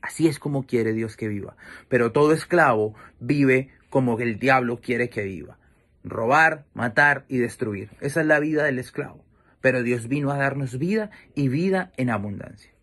Así 0.00 0.28
es 0.28 0.38
como 0.38 0.66
quiere 0.66 0.92
Dios 0.92 1.16
que 1.16 1.28
viva. 1.28 1.56
Pero 1.88 2.12
todo 2.12 2.32
esclavo 2.32 2.94
vive 3.18 3.70
como 3.90 4.18
el 4.20 4.38
diablo 4.38 4.80
quiere 4.80 5.08
que 5.08 5.24
viva. 5.24 5.58
Robar, 6.04 6.64
matar 6.74 7.24
y 7.28 7.38
destruir. 7.38 7.90
Esa 8.00 8.20
es 8.20 8.26
la 8.26 8.38
vida 8.38 8.62
del 8.64 8.78
esclavo. 8.78 9.24
Pero 9.60 9.82
Dios 9.82 10.06
vino 10.06 10.30
a 10.30 10.36
darnos 10.36 10.78
vida 10.78 11.10
y 11.34 11.48
vida 11.48 11.90
en 11.96 12.10
abundancia. 12.10 12.75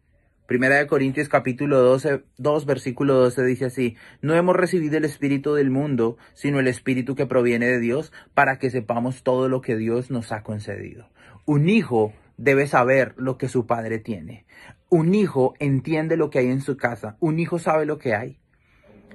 Primera 0.45 0.75
de 0.75 0.87
Corintios 0.87 1.29
capítulo 1.29 1.79
12, 1.79 2.25
2 2.37 2.65
versículo 2.65 3.13
12 3.13 3.45
dice 3.45 3.65
así, 3.65 3.95
no 4.21 4.35
hemos 4.35 4.57
recibido 4.57 4.97
el 4.97 5.05
Espíritu 5.05 5.53
del 5.53 5.71
mundo, 5.71 6.17
sino 6.33 6.59
el 6.59 6.67
Espíritu 6.67 7.15
que 7.15 7.25
proviene 7.25 7.67
de 7.67 7.79
Dios, 7.79 8.11
para 8.33 8.59
que 8.59 8.69
sepamos 8.69 9.23
todo 9.23 9.47
lo 9.47 9.61
que 9.61 9.77
Dios 9.77 10.11
nos 10.11 10.33
ha 10.33 10.43
concedido. 10.43 11.07
Un 11.45 11.69
hijo 11.69 12.11
debe 12.35 12.67
saber 12.67 13.13
lo 13.15 13.37
que 13.37 13.47
su 13.47 13.67
padre 13.67 13.99
tiene. 13.99 14.45
Un 14.89 15.15
hijo 15.15 15.53
entiende 15.59 16.17
lo 16.17 16.29
que 16.29 16.39
hay 16.39 16.47
en 16.47 16.59
su 16.59 16.75
casa. 16.75 17.15
Un 17.21 17.39
hijo 17.39 17.57
sabe 17.57 17.85
lo 17.85 17.97
que 17.97 18.13
hay. 18.13 18.37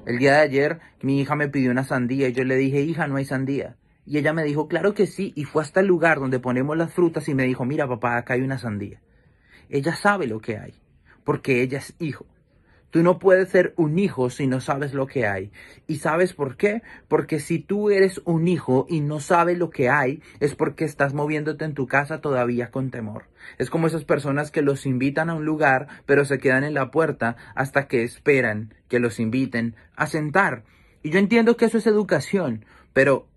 El 0.07 0.17
día 0.17 0.33
de 0.33 0.41
ayer 0.41 0.81
mi 1.03 1.21
hija 1.21 1.37
me 1.37 1.49
pidió 1.49 1.71
una 1.71 1.85
sandía 1.85 2.29
y 2.29 2.33
yo 2.33 2.45
le 2.45 2.57
dije, 2.57 2.81
hija, 2.81 3.07
no 3.07 3.17
hay 3.17 3.27
sandía. 3.27 3.77
Y 4.07 4.17
ella 4.17 4.33
me 4.33 4.45
dijo, 4.45 4.67
claro 4.67 4.95
que 4.95 5.07
sí, 5.07 5.35
y 5.37 5.45
fue 5.45 5.61
hasta 5.63 5.81
el 5.81 5.89
lugar 5.89 6.21
donde 6.21 6.41
ponemos 6.41 6.75
las 6.79 6.91
frutas 6.95 7.29
y 7.29 7.35
me 7.35 7.45
dijo, 7.45 7.67
mira 7.67 7.87
papá, 7.87 8.17
acá 8.17 8.33
hay 8.33 8.41
una 8.41 8.57
sandía. 8.57 9.03
Ella 9.69 9.95
sabe 9.95 10.27
lo 10.27 10.41
que 10.41 10.57
hay 10.57 10.73
porque 11.29 11.61
ella 11.61 11.77
es 11.77 11.95
hijo. 11.99 12.25
Tú 12.89 13.03
no 13.03 13.19
puedes 13.19 13.51
ser 13.51 13.75
un 13.77 13.99
hijo 13.99 14.31
si 14.31 14.47
no 14.47 14.63
sabes 14.63 14.95
lo 14.95 15.07
que 15.07 15.27
hay. 15.27 15.53
¿Y 15.87 15.97
sabes 15.97 16.33
por 16.33 16.57
qué? 16.57 16.81
Porque 17.07 17.39
si 17.39 17.59
tú 17.59 17.91
eres 17.91 18.23
un 18.25 18.49
hijo 18.49 18.87
y 18.89 19.01
no 19.01 19.21
sabes 19.21 19.59
lo 19.59 19.69
que 19.69 19.91
hay, 19.91 20.23
es 20.41 20.55
porque 20.55 20.87
estás 20.87 21.13
moviéndote 21.13 21.67
en 21.67 21.75
tu 21.75 21.87
casa 21.87 22.23
todavía 22.23 22.71
con 22.71 22.91
temor. 22.91 23.25
Es 23.59 23.69
como 23.69 23.89
esas 23.89 24.05
personas 24.05 24.51
que 24.51 24.63
los 24.63 24.87
invitan 24.87 25.29
a 25.29 25.35
un 25.35 25.45
lugar, 25.45 25.89
pero 26.07 26.25
se 26.25 26.39
quedan 26.39 26.65
en 26.65 26.73
la 26.73 26.91
puerta 26.91 27.37
hasta 27.55 27.89
que 27.89 28.05
esperan 28.05 28.73
que 28.89 28.99
los 28.99 29.21
inviten 29.21 29.77
a 29.97 30.07
sentar. 30.07 30.65
Y 31.03 31.11
yo 31.11 31.19
entiendo 31.19 31.59
que 31.59 31.67
eso 31.67 31.77
es 31.77 31.87
educación, 31.87 32.65
pero 32.95 33.29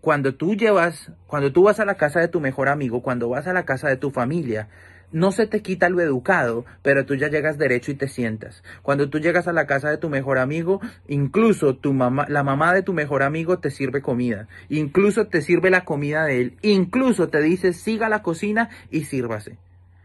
cuando 0.00 0.34
tú 0.34 0.56
llevas, 0.56 1.12
cuando 1.28 1.52
tú 1.52 1.62
vas 1.62 1.78
a 1.78 1.84
la 1.84 1.94
casa 1.94 2.18
de 2.18 2.26
tu 2.26 2.40
mejor 2.40 2.68
amigo, 2.68 3.02
cuando 3.02 3.28
vas 3.28 3.46
a 3.46 3.52
la 3.52 3.64
casa 3.64 3.88
de 3.88 3.98
tu 3.98 4.10
familia, 4.10 4.68
no 5.12 5.32
se 5.32 5.46
te 5.46 5.62
quita 5.62 5.88
lo 5.88 6.00
educado, 6.00 6.64
pero 6.82 7.04
tú 7.04 7.14
ya 7.14 7.28
llegas 7.28 7.58
derecho 7.58 7.90
y 7.90 7.94
te 7.94 8.08
sientas. 8.08 8.62
Cuando 8.82 9.10
tú 9.10 9.18
llegas 9.18 9.48
a 9.48 9.52
la 9.52 9.66
casa 9.66 9.90
de 9.90 9.98
tu 9.98 10.08
mejor 10.08 10.38
amigo, 10.38 10.80
incluso 11.08 11.76
tu 11.76 11.92
mamá, 11.92 12.26
la 12.28 12.42
mamá 12.42 12.72
de 12.72 12.82
tu 12.82 12.92
mejor 12.92 13.22
amigo 13.22 13.58
te 13.58 13.70
sirve 13.70 14.02
comida, 14.02 14.48
incluso 14.68 15.26
te 15.26 15.42
sirve 15.42 15.70
la 15.70 15.84
comida 15.84 16.24
de 16.24 16.40
él, 16.40 16.56
incluso 16.62 17.28
te 17.28 17.40
dice 17.40 17.72
siga 17.72 18.08
la 18.08 18.22
cocina 18.22 18.70
y 18.90 19.04
sírvase. 19.04 19.58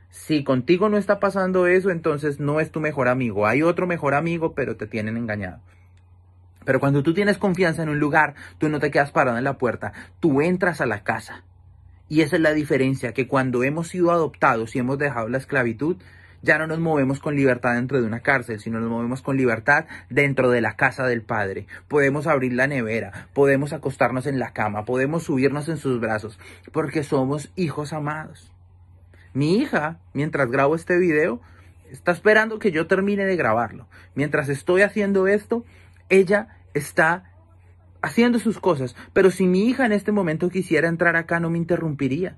Si 0.10 0.44
contigo 0.44 0.90
no 0.90 0.98
está 0.98 1.20
pasando 1.20 1.68
eso, 1.68 1.90
entonces 1.90 2.40
no 2.40 2.60
es 2.60 2.72
tu 2.72 2.80
mejor 2.80 3.10
amigo. 3.10 3.48
Hay 3.48 3.62
otro 3.62 3.86
mejor 3.86 4.16
amigo, 4.16 4.54
pero 4.54 4.78
te 4.78 4.88
tienen 4.88 5.18
engañado. 5.18 5.60
Pero 6.64 6.80
cuando 6.80 7.04
tú 7.04 7.14
tienes 7.14 7.38
confianza 7.38 7.84
en 7.84 7.90
un 7.90 8.00
lugar, 8.00 8.34
tú 8.58 8.70
no 8.70 8.80
te 8.80 8.92
quedas 8.92 9.12
parado 9.12 9.38
en 9.38 9.44
la 9.44 9.58
puerta, 9.58 9.94
tú 10.20 10.42
entras 10.42 10.82
a 10.82 10.86
la 10.86 11.04
casa 11.04 11.44
y 12.08 12.22
esa 12.22 12.36
es 12.36 12.42
la 12.42 12.54
diferencia, 12.54 13.14
que 13.14 13.28
cuando 13.28 13.64
hemos 13.64 13.88
sido 13.88 14.12
adoptados 14.12 14.76
y 14.76 14.80
hemos 14.80 14.98
dejado 14.98 15.28
la 15.28 15.38
esclavitud, 15.38 15.98
ya 16.42 16.60
no 16.60 16.68
nos 16.68 16.80
movemos 16.80 17.20
con 17.20 17.36
libertad 17.36 17.74
dentro 17.74 18.00
de 18.00 18.06
una 18.06 18.20
cárcel, 18.20 18.60
sino 18.60 18.80
nos 18.80 18.90
movemos 18.90 19.24
con 19.24 19.36
libertad 19.36 19.86
dentro 20.10 20.52
de 20.52 20.62
la 20.62 20.76
casa 20.76 21.08
del 21.08 21.24
Padre. 21.24 21.66
Podemos 21.88 22.28
abrir 22.28 22.54
la 22.54 22.68
nevera, 22.68 23.28
podemos 23.34 23.74
acostarnos 23.74 24.28
en 24.28 24.38
la 24.38 24.54
cama, 24.54 24.86
podemos 24.86 25.24
subirnos 25.24 25.68
en 25.70 25.78
sus 25.78 26.00
brazos, 26.00 26.40
porque 26.72 27.04
somos 27.04 27.52
hijos 27.56 27.94
amados. 27.94 28.52
Mi 29.34 29.58
hija, 29.58 29.98
mientras 30.14 30.52
grabo 30.52 30.76
este 30.76 30.98
video, 31.00 31.42
está 31.92 32.12
esperando 32.12 32.60
que 32.60 32.72
yo 32.72 32.86
termine 32.86 33.26
de 33.26 33.36
grabarlo. 33.36 33.88
Mientras 34.14 34.48
estoy 34.50 34.84
haciendo 34.84 35.28
esto, 35.28 35.66
ella 36.10 36.60
está 36.76 37.32
haciendo 38.06 38.40
sus 38.40 38.60
cosas. 38.60 38.96
Pero 39.14 39.32
si 39.32 39.48
mi 39.48 39.68
hija 39.68 39.86
en 39.86 39.92
este 39.92 40.12
momento 40.12 40.50
quisiera 40.50 40.88
entrar 40.88 41.16
acá, 41.16 41.40
no 41.40 41.50
me 41.50 41.58
interrumpiría. 41.58 42.38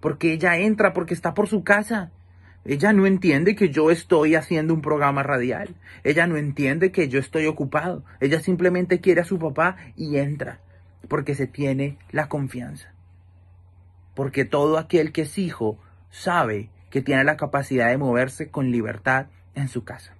Porque 0.00 0.32
ella 0.32 0.58
entra 0.58 0.92
porque 0.92 1.14
está 1.14 1.34
por 1.34 1.48
su 1.48 1.62
casa. 1.62 2.10
Ella 2.64 2.92
no 2.92 3.06
entiende 3.06 3.54
que 3.54 3.70
yo 3.70 3.90
estoy 3.90 4.34
haciendo 4.34 4.74
un 4.74 4.80
programa 4.80 5.22
radial. 5.22 5.76
Ella 6.02 6.26
no 6.26 6.36
entiende 6.36 6.90
que 6.90 7.08
yo 7.08 7.20
estoy 7.20 7.46
ocupado. 7.46 8.04
Ella 8.20 8.40
simplemente 8.40 9.00
quiere 9.00 9.20
a 9.20 9.24
su 9.24 9.38
papá 9.38 9.76
y 9.96 10.16
entra 10.16 10.60
porque 11.08 11.34
se 11.34 11.46
tiene 11.46 11.98
la 12.10 12.28
confianza. 12.28 12.92
Porque 14.14 14.44
todo 14.44 14.78
aquel 14.78 15.12
que 15.12 15.22
es 15.22 15.38
hijo 15.38 15.78
sabe 16.10 16.70
que 16.90 17.02
tiene 17.02 17.24
la 17.24 17.36
capacidad 17.36 17.88
de 17.88 17.98
moverse 17.98 18.50
con 18.50 18.70
libertad 18.70 19.26
en 19.54 19.68
su 19.68 19.84
casa. 19.84 20.14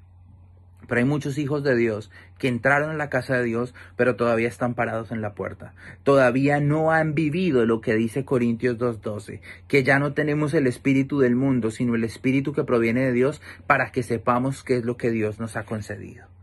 Pero 0.89 0.99
hay 1.01 1.05
muchos 1.05 1.39
hijos 1.39 1.63
de 1.63 1.77
Dios 1.77 2.11
que 2.39 2.49
entraron 2.49 2.91
en 2.91 2.99
la 2.99 3.09
casa 3.09 3.37
de 3.37 3.45
Dios, 3.45 3.75
pero 3.97 4.17
todavía 4.17 4.49
están 4.49 4.75
parados 4.75 5.13
en 5.13 5.21
la 5.21 5.35
puerta. 5.35 5.75
Todavía 6.03 6.61
no 6.61 6.91
han 6.91 7.15
vivido 7.15 7.65
lo 7.67 7.81
que 7.81 7.95
dice 7.95 8.25
Corintios 8.25 8.79
2.12, 8.79 9.41
que 9.69 9.83
ya 9.85 9.99
no 9.99 10.13
tenemos 10.13 10.55
el 10.55 10.67
espíritu 10.67 11.21
del 11.21 11.37
mundo, 11.37 11.71
sino 11.71 11.95
el 11.95 12.05
espíritu 12.05 12.53
que 12.53 12.65
proviene 12.65 13.03
de 13.03 13.13
Dios 13.13 13.41
para 13.67 13.93
que 13.93 14.03
sepamos 14.03 14.65
qué 14.65 14.77
es 14.77 14.85
lo 14.85 14.97
que 14.97 15.11
Dios 15.11 15.39
nos 15.39 15.57
ha 15.57 15.65
concedido. 15.65 16.34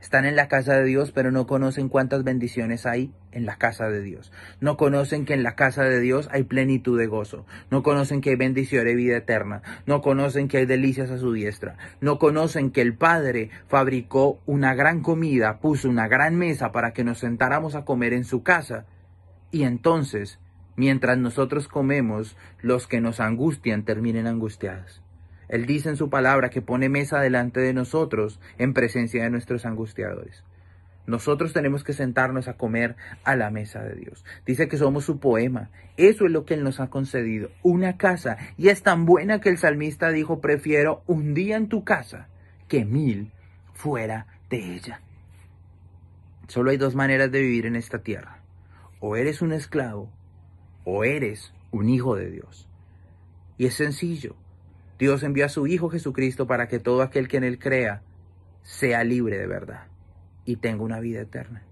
Están 0.00 0.24
en 0.24 0.36
la 0.36 0.48
casa 0.48 0.74
de 0.74 0.84
Dios, 0.84 1.12
pero 1.12 1.30
no 1.30 1.46
conocen 1.46 1.88
cuántas 1.88 2.22
bendiciones 2.22 2.86
hay 2.86 3.12
en 3.32 3.46
la 3.46 3.56
casa 3.56 3.88
de 3.88 4.02
Dios. 4.02 4.32
No 4.60 4.76
conocen 4.76 5.24
que 5.24 5.34
en 5.34 5.42
la 5.42 5.56
casa 5.56 5.84
de 5.84 6.00
Dios 6.00 6.28
hay 6.32 6.44
plenitud 6.44 6.98
de 6.98 7.06
gozo. 7.06 7.46
No 7.70 7.82
conocen 7.82 8.20
que 8.20 8.30
hay 8.30 8.36
bendición 8.36 8.88
y 8.88 8.94
vida 8.94 9.16
eterna. 9.16 9.62
No 9.86 10.02
conocen 10.02 10.48
que 10.48 10.58
hay 10.58 10.66
delicias 10.66 11.10
a 11.10 11.18
su 11.18 11.32
diestra. 11.32 11.76
No 12.00 12.18
conocen 12.18 12.70
que 12.70 12.82
el 12.82 12.94
Padre 12.94 13.50
fabricó 13.68 14.40
una 14.46 14.74
gran 14.74 15.02
comida, 15.02 15.58
puso 15.60 15.88
una 15.88 16.08
gran 16.08 16.36
mesa 16.36 16.72
para 16.72 16.92
que 16.92 17.04
nos 17.04 17.18
sentáramos 17.18 17.74
a 17.74 17.84
comer 17.84 18.12
en 18.12 18.24
su 18.24 18.42
casa. 18.42 18.86
Y 19.50 19.62
entonces, 19.64 20.38
mientras 20.76 21.18
nosotros 21.18 21.68
comemos, 21.68 22.36
los 22.60 22.86
que 22.86 23.00
nos 23.00 23.20
angustian 23.20 23.84
terminen 23.84 24.26
angustiados. 24.26 25.02
Él 25.48 25.66
dice 25.66 25.88
en 25.88 25.96
su 25.96 26.10
palabra 26.10 26.50
que 26.50 26.62
pone 26.62 26.88
mesa 26.88 27.20
delante 27.20 27.60
de 27.60 27.72
nosotros 27.72 28.40
en 28.58 28.74
presencia 28.74 29.22
de 29.22 29.30
nuestros 29.30 29.66
angustiadores. 29.66 30.44
Nosotros 31.06 31.52
tenemos 31.52 31.84
que 31.84 31.92
sentarnos 31.92 32.48
a 32.48 32.56
comer 32.56 32.96
a 33.22 33.36
la 33.36 33.50
mesa 33.50 33.82
de 33.82 33.94
Dios. 33.94 34.24
Dice 34.44 34.68
que 34.68 34.76
somos 34.76 35.04
su 35.04 35.20
poema. 35.20 35.70
Eso 35.96 36.26
es 36.26 36.32
lo 36.32 36.44
que 36.44 36.54
Él 36.54 36.64
nos 36.64 36.80
ha 36.80 36.90
concedido. 36.90 37.50
Una 37.62 37.96
casa. 37.96 38.36
Y 38.56 38.68
es 38.68 38.82
tan 38.82 39.06
buena 39.06 39.40
que 39.40 39.48
el 39.48 39.58
salmista 39.58 40.10
dijo, 40.10 40.40
prefiero 40.40 41.02
un 41.06 41.32
día 41.32 41.56
en 41.56 41.68
tu 41.68 41.84
casa 41.84 42.28
que 42.66 42.84
mil 42.84 43.30
fuera 43.72 44.26
de 44.50 44.74
ella. 44.74 45.00
Solo 46.48 46.70
hay 46.70 46.76
dos 46.76 46.96
maneras 46.96 47.30
de 47.30 47.40
vivir 47.40 47.66
en 47.66 47.76
esta 47.76 48.00
tierra. 48.00 48.40
O 48.98 49.14
eres 49.14 49.42
un 49.42 49.52
esclavo 49.52 50.10
o 50.84 51.04
eres 51.04 51.52
un 51.70 51.88
hijo 51.88 52.16
de 52.16 52.30
Dios. 52.30 52.68
Y 53.58 53.66
es 53.66 53.74
sencillo. 53.74 54.34
Dios 54.98 55.22
envió 55.22 55.44
a 55.44 55.50
su 55.50 55.66
Hijo 55.66 55.90
Jesucristo 55.90 56.46
para 56.46 56.68
que 56.68 56.78
todo 56.78 57.02
aquel 57.02 57.28
que 57.28 57.36
en 57.36 57.44
Él 57.44 57.58
crea 57.58 58.02
sea 58.62 59.04
libre 59.04 59.38
de 59.38 59.46
verdad 59.46 59.86
y 60.44 60.56
tenga 60.56 60.82
una 60.82 61.00
vida 61.00 61.20
eterna. 61.20 61.62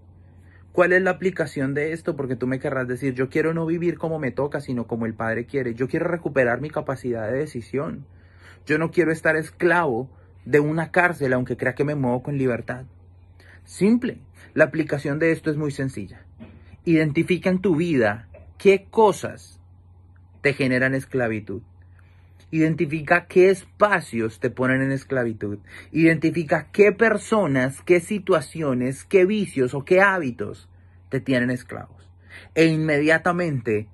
¿Cuál 0.71 0.91
es 0.91 1.01
la 1.01 1.11
aplicación 1.11 1.73
de 1.73 1.93
esto? 1.93 2.17
Porque 2.17 2.35
tú 2.35 2.47
me 2.47 2.59
querrás 2.59 2.87
decir, 2.87 3.13
yo 3.13 3.29
quiero 3.29 3.53
no 3.53 3.65
vivir 3.65 3.97
como 3.97 4.19
me 4.19 4.31
toca, 4.31 4.59
sino 4.59 4.87
como 4.87 5.05
el 5.05 5.13
Padre 5.13 5.45
quiere. 5.45 5.73
Yo 5.73 5.87
quiero 5.87 6.07
recuperar 6.07 6.59
mi 6.59 6.69
capacidad 6.69 7.31
de 7.31 7.37
decisión. 7.37 8.05
Yo 8.65 8.77
no 8.77 8.91
quiero 8.91 9.13
estar 9.13 9.37
esclavo 9.37 10.09
de 10.43 10.59
una 10.59 10.91
cárcel, 10.91 11.31
aunque 11.31 11.55
crea 11.55 11.75
que 11.75 11.85
me 11.85 11.95
muevo 11.95 12.21
con 12.23 12.37
libertad. 12.37 12.83
Simple. 13.63 14.19
La 14.53 14.65
aplicación 14.65 15.17
de 15.17 15.31
esto 15.31 15.49
es 15.49 15.55
muy 15.55 15.71
sencilla. 15.71 16.25
Identifica 16.83 17.49
en 17.49 17.59
tu 17.59 17.77
vida 17.77 18.27
qué 18.57 18.85
cosas 18.89 19.61
te 20.41 20.53
generan 20.53 20.93
esclavitud. 20.93 21.61
Identifica 22.51 23.25
qué 23.25 23.49
espacios 23.49 24.39
te 24.39 24.49
ponen 24.49 24.81
en 24.81 24.91
esclavitud. 24.91 25.57
Identifica 25.91 26.67
qué 26.71 26.91
personas, 26.91 27.81
qué 27.81 27.99
situaciones, 27.99 29.03
qué 29.03 29.25
vicios 29.25 29.73
o 29.73 29.83
qué 29.83 30.01
hábitos 30.01 30.69
te 31.09 31.19
tienen 31.19 31.49
esclavos. 31.49 32.09
E 32.53 32.65
inmediatamente 32.65 33.87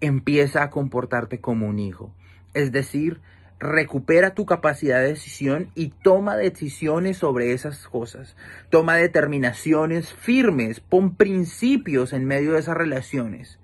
empieza 0.00 0.62
a 0.62 0.70
comportarte 0.70 1.40
como 1.40 1.66
un 1.66 1.78
hijo. 1.78 2.12
Es 2.52 2.72
decir, 2.72 3.20
recupera 3.58 4.34
tu 4.34 4.46
capacidad 4.46 5.00
de 5.00 5.08
decisión 5.08 5.70
y 5.74 5.88
toma 5.88 6.36
decisiones 6.36 7.16
sobre 7.16 7.52
esas 7.52 7.88
cosas. 7.88 8.36
Toma 8.70 8.96
determinaciones 8.96 10.12
firmes, 10.12 10.80
pon 10.80 11.16
principios 11.16 12.12
en 12.12 12.26
medio 12.26 12.52
de 12.52 12.60
esas 12.60 12.76
relaciones 12.76 13.58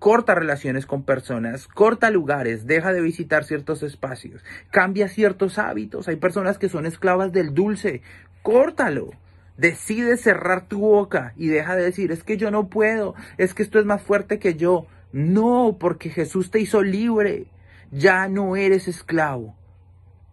corta 0.00 0.34
relaciones 0.34 0.86
con 0.86 1.02
personas, 1.02 1.68
corta 1.68 2.10
lugares, 2.10 2.66
deja 2.66 2.92
de 2.92 3.02
visitar 3.02 3.44
ciertos 3.44 3.82
espacios, 3.82 4.42
cambia 4.70 5.08
ciertos 5.08 5.58
hábitos. 5.58 6.08
Hay 6.08 6.16
personas 6.16 6.58
que 6.58 6.70
son 6.70 6.86
esclavas 6.86 7.32
del 7.32 7.54
dulce, 7.54 8.02
córtalo. 8.42 9.10
Decide 9.58 10.16
cerrar 10.16 10.66
tu 10.66 10.80
boca 10.80 11.34
y 11.36 11.48
deja 11.48 11.76
de 11.76 11.84
decir, 11.84 12.12
es 12.12 12.24
que 12.24 12.38
yo 12.38 12.50
no 12.50 12.68
puedo, 12.68 13.14
es 13.36 13.52
que 13.52 13.62
esto 13.62 13.78
es 13.78 13.84
más 13.84 14.00
fuerte 14.00 14.38
que 14.38 14.54
yo. 14.54 14.86
No, 15.12 15.76
porque 15.78 16.08
Jesús 16.08 16.50
te 16.50 16.60
hizo 16.60 16.82
libre. 16.82 17.48
Ya 17.90 18.26
no 18.28 18.56
eres 18.56 18.88
esclavo. 18.88 19.54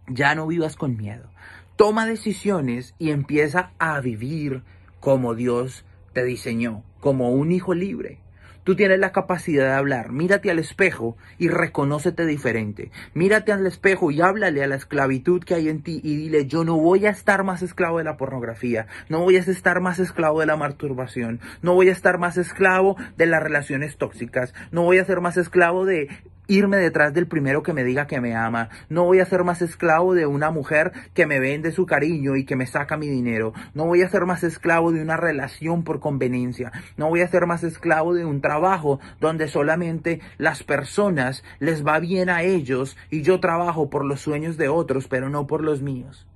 Ya 0.07 0.33
no 0.33 0.47
vivas 0.47 0.77
con 0.77 0.95
miedo. 0.95 1.29
Toma 1.75 2.05
decisiones 2.05 2.95
y 2.99 3.11
empieza 3.11 3.71
a 3.79 3.99
vivir 3.99 4.63
como 5.01 5.35
Dios 5.35 5.83
te 6.13 6.23
diseñó, 6.23 6.83
como 7.01 7.31
un 7.31 7.51
hijo 7.51 7.73
libre. 7.73 8.19
Tú 8.67 8.75
tienes 8.75 8.99
la 8.99 9.13
capacidad 9.13 9.63
de 9.63 9.71
hablar. 9.71 10.11
Mírate 10.11 10.51
al 10.51 10.59
espejo 10.59 11.15
y 11.37 11.47
reconócete 11.47 12.25
diferente. 12.25 12.91
Mírate 13.13 13.53
al 13.53 13.65
espejo 13.65 14.11
y 14.11 14.19
háblale 14.19 14.61
a 14.61 14.67
la 14.67 14.75
esclavitud 14.75 15.41
que 15.41 15.53
hay 15.55 15.69
en 15.69 15.83
ti 15.83 16.01
y 16.03 16.17
dile, 16.17 16.47
yo 16.47 16.65
no 16.65 16.75
voy 16.75 17.05
a 17.05 17.11
estar 17.11 17.45
más 17.45 17.61
esclavo 17.61 17.99
de 17.99 18.03
la 18.03 18.17
pornografía, 18.17 18.87
no 19.07 19.21
voy 19.21 19.37
a 19.37 19.39
estar 19.39 19.79
más 19.79 19.99
esclavo 19.99 20.41
de 20.41 20.47
la 20.47 20.57
masturbación, 20.57 21.39
no 21.61 21.75
voy 21.75 21.87
a 21.87 21.93
estar 21.93 22.17
más 22.17 22.35
esclavo 22.35 22.97
de 23.15 23.27
las 23.27 23.41
relaciones 23.41 23.95
tóxicas, 23.95 24.53
no 24.71 24.83
voy 24.83 24.97
a 24.97 25.05
ser 25.05 25.21
más 25.21 25.37
esclavo 25.37 25.85
de 25.85 26.09
irme 26.47 26.77
detrás 26.77 27.13
del 27.13 27.27
primero 27.27 27.63
que 27.63 27.73
me 27.73 27.83
diga 27.83 28.07
que 28.07 28.21
me 28.21 28.35
ama. 28.35 28.69
No 28.89 29.05
voy 29.05 29.19
a 29.19 29.25
ser 29.25 29.43
más 29.43 29.61
esclavo 29.61 30.13
de 30.13 30.25
una 30.25 30.51
mujer 30.51 30.91
que 31.13 31.25
me 31.25 31.39
vende 31.39 31.71
su 31.71 31.85
cariño 31.85 32.35
y 32.35 32.45
que 32.45 32.55
me 32.55 32.67
saca 32.67 32.97
mi 32.97 33.07
dinero. 33.07 33.53
No 33.73 33.85
voy 33.85 34.01
a 34.01 34.09
ser 34.09 34.25
más 34.25 34.43
esclavo 34.43 34.91
de 34.91 35.01
una 35.01 35.17
relación 35.17 35.83
por 35.83 35.99
conveniencia. 35.99 36.71
No 36.95 37.09
voy 37.09 37.21
a 37.21 37.27
ser 37.27 37.45
más 37.45 37.63
esclavo 37.63 38.13
de 38.13 38.25
un 38.25 38.41
trabajo 38.41 38.99
donde 39.19 39.47
solamente 39.47 40.21
las 40.37 40.63
personas 40.63 41.43
les 41.59 41.85
va 41.85 41.99
bien 41.99 42.29
a 42.29 42.43
ellos 42.43 42.97
y 43.09 43.21
yo 43.21 43.39
trabajo 43.39 43.89
por 43.89 44.05
los 44.05 44.21
sueños 44.21 44.57
de 44.57 44.69
otros, 44.69 45.07
pero 45.07 45.29
no 45.29 45.47
por 45.47 45.63
los 45.63 45.81
míos. 45.81 46.27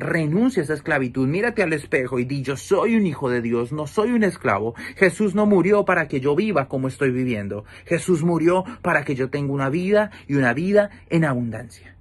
Renuncia 0.00 0.62
a 0.62 0.64
esa 0.64 0.74
esclavitud, 0.74 1.28
mírate 1.28 1.62
al 1.62 1.72
espejo 1.72 2.18
y 2.18 2.24
di 2.24 2.42
yo 2.42 2.56
soy 2.56 2.96
un 2.96 3.06
hijo 3.06 3.28
de 3.28 3.42
Dios, 3.42 3.70
no 3.70 3.86
soy 3.86 4.12
un 4.12 4.24
esclavo. 4.24 4.74
Jesús 4.96 5.34
no 5.34 5.46
murió 5.46 5.84
para 5.84 6.08
que 6.08 6.20
yo 6.20 6.34
viva 6.34 6.68
como 6.68 6.88
estoy 6.88 7.10
viviendo. 7.10 7.64
Jesús 7.84 8.22
murió 8.22 8.64
para 8.82 9.04
que 9.04 9.14
yo 9.14 9.28
tenga 9.28 9.52
una 9.52 9.68
vida 9.68 10.10
y 10.26 10.34
una 10.34 10.54
vida 10.54 10.90
en 11.10 11.24
abundancia. 11.24 11.96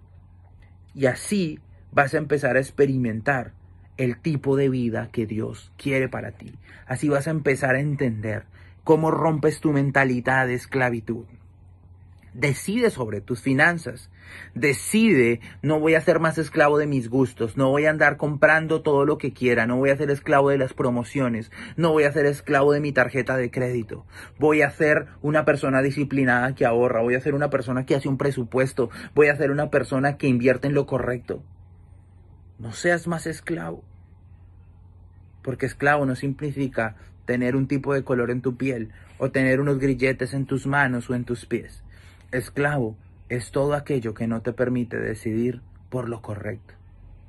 Y 0.95 1.05
así 1.07 1.59
vas 1.91 2.13
a 2.13 2.17
empezar 2.17 2.55
a 2.55 2.59
experimentar 2.59 3.53
el 3.97 4.17
tipo 4.17 4.55
de 4.55 4.69
vida 4.69 5.09
que 5.11 5.25
Dios 5.25 5.71
quiere 5.77 6.07
para 6.07 6.31
ti. 6.31 6.53
Así 6.87 7.09
vas 7.09 7.27
a 7.27 7.31
empezar 7.31 7.75
a 7.75 7.81
entender 7.81 8.45
cómo 8.85 9.11
rompes 9.11 9.59
tu 9.59 9.73
mentalidad 9.73 10.47
de 10.47 10.53
esclavitud. 10.53 11.25
Decide 12.33 12.91
sobre 12.91 13.21
tus 13.21 13.41
finanzas. 13.41 14.11
Decide, 14.53 15.39
no 15.61 15.79
voy 15.79 15.95
a 15.95 16.01
ser 16.01 16.19
más 16.19 16.37
esclavo 16.37 16.77
de 16.77 16.85
mis 16.85 17.09
gustos, 17.09 17.57
no 17.57 17.69
voy 17.69 17.85
a 17.85 17.89
andar 17.89 18.17
comprando 18.17 18.81
todo 18.81 19.05
lo 19.05 19.17
que 19.17 19.33
quiera, 19.33 19.65
no 19.65 19.77
voy 19.77 19.89
a 19.89 19.97
ser 19.97 20.11
esclavo 20.11 20.49
de 20.49 20.59
las 20.59 20.73
promociones, 20.73 21.51
no 21.75 21.91
voy 21.91 22.03
a 22.03 22.11
ser 22.11 22.27
esclavo 22.27 22.71
de 22.71 22.79
mi 22.79 22.91
tarjeta 22.91 23.37
de 23.37 23.49
crédito. 23.49 24.05
Voy 24.37 24.61
a 24.61 24.69
ser 24.69 25.07
una 25.21 25.45
persona 25.45 25.81
disciplinada 25.81 26.53
que 26.53 26.65
ahorra, 26.65 27.01
voy 27.01 27.15
a 27.15 27.21
ser 27.21 27.33
una 27.33 27.49
persona 27.49 27.85
que 27.85 27.95
hace 27.95 28.07
un 28.07 28.17
presupuesto, 28.17 28.89
voy 29.15 29.27
a 29.27 29.35
ser 29.35 29.49
una 29.49 29.71
persona 29.71 30.17
que 30.17 30.27
invierte 30.27 30.67
en 30.67 30.75
lo 30.75 30.85
correcto. 30.85 31.43
No 32.59 32.73
seas 32.73 33.07
más 33.07 33.25
esclavo. 33.25 33.83
Porque 35.41 35.65
esclavo 35.65 36.05
no 36.05 36.15
significa 36.15 36.97
tener 37.25 37.55
un 37.55 37.67
tipo 37.67 37.93
de 37.93 38.03
color 38.03 38.31
en 38.31 38.41
tu 38.41 38.57
piel 38.57 38.91
o 39.17 39.31
tener 39.31 39.59
unos 39.59 39.79
grilletes 39.79 40.33
en 40.33 40.45
tus 40.45 40.67
manos 40.67 41.09
o 41.09 41.15
en 41.15 41.25
tus 41.25 41.45
pies. 41.45 41.83
Esclavo 42.31 42.95
es 43.27 43.51
todo 43.51 43.73
aquello 43.73 44.13
que 44.13 44.27
no 44.27 44.41
te 44.41 44.53
permite 44.53 44.99
decidir 44.99 45.61
por 45.89 46.07
lo 46.07 46.21
correcto, 46.21 46.75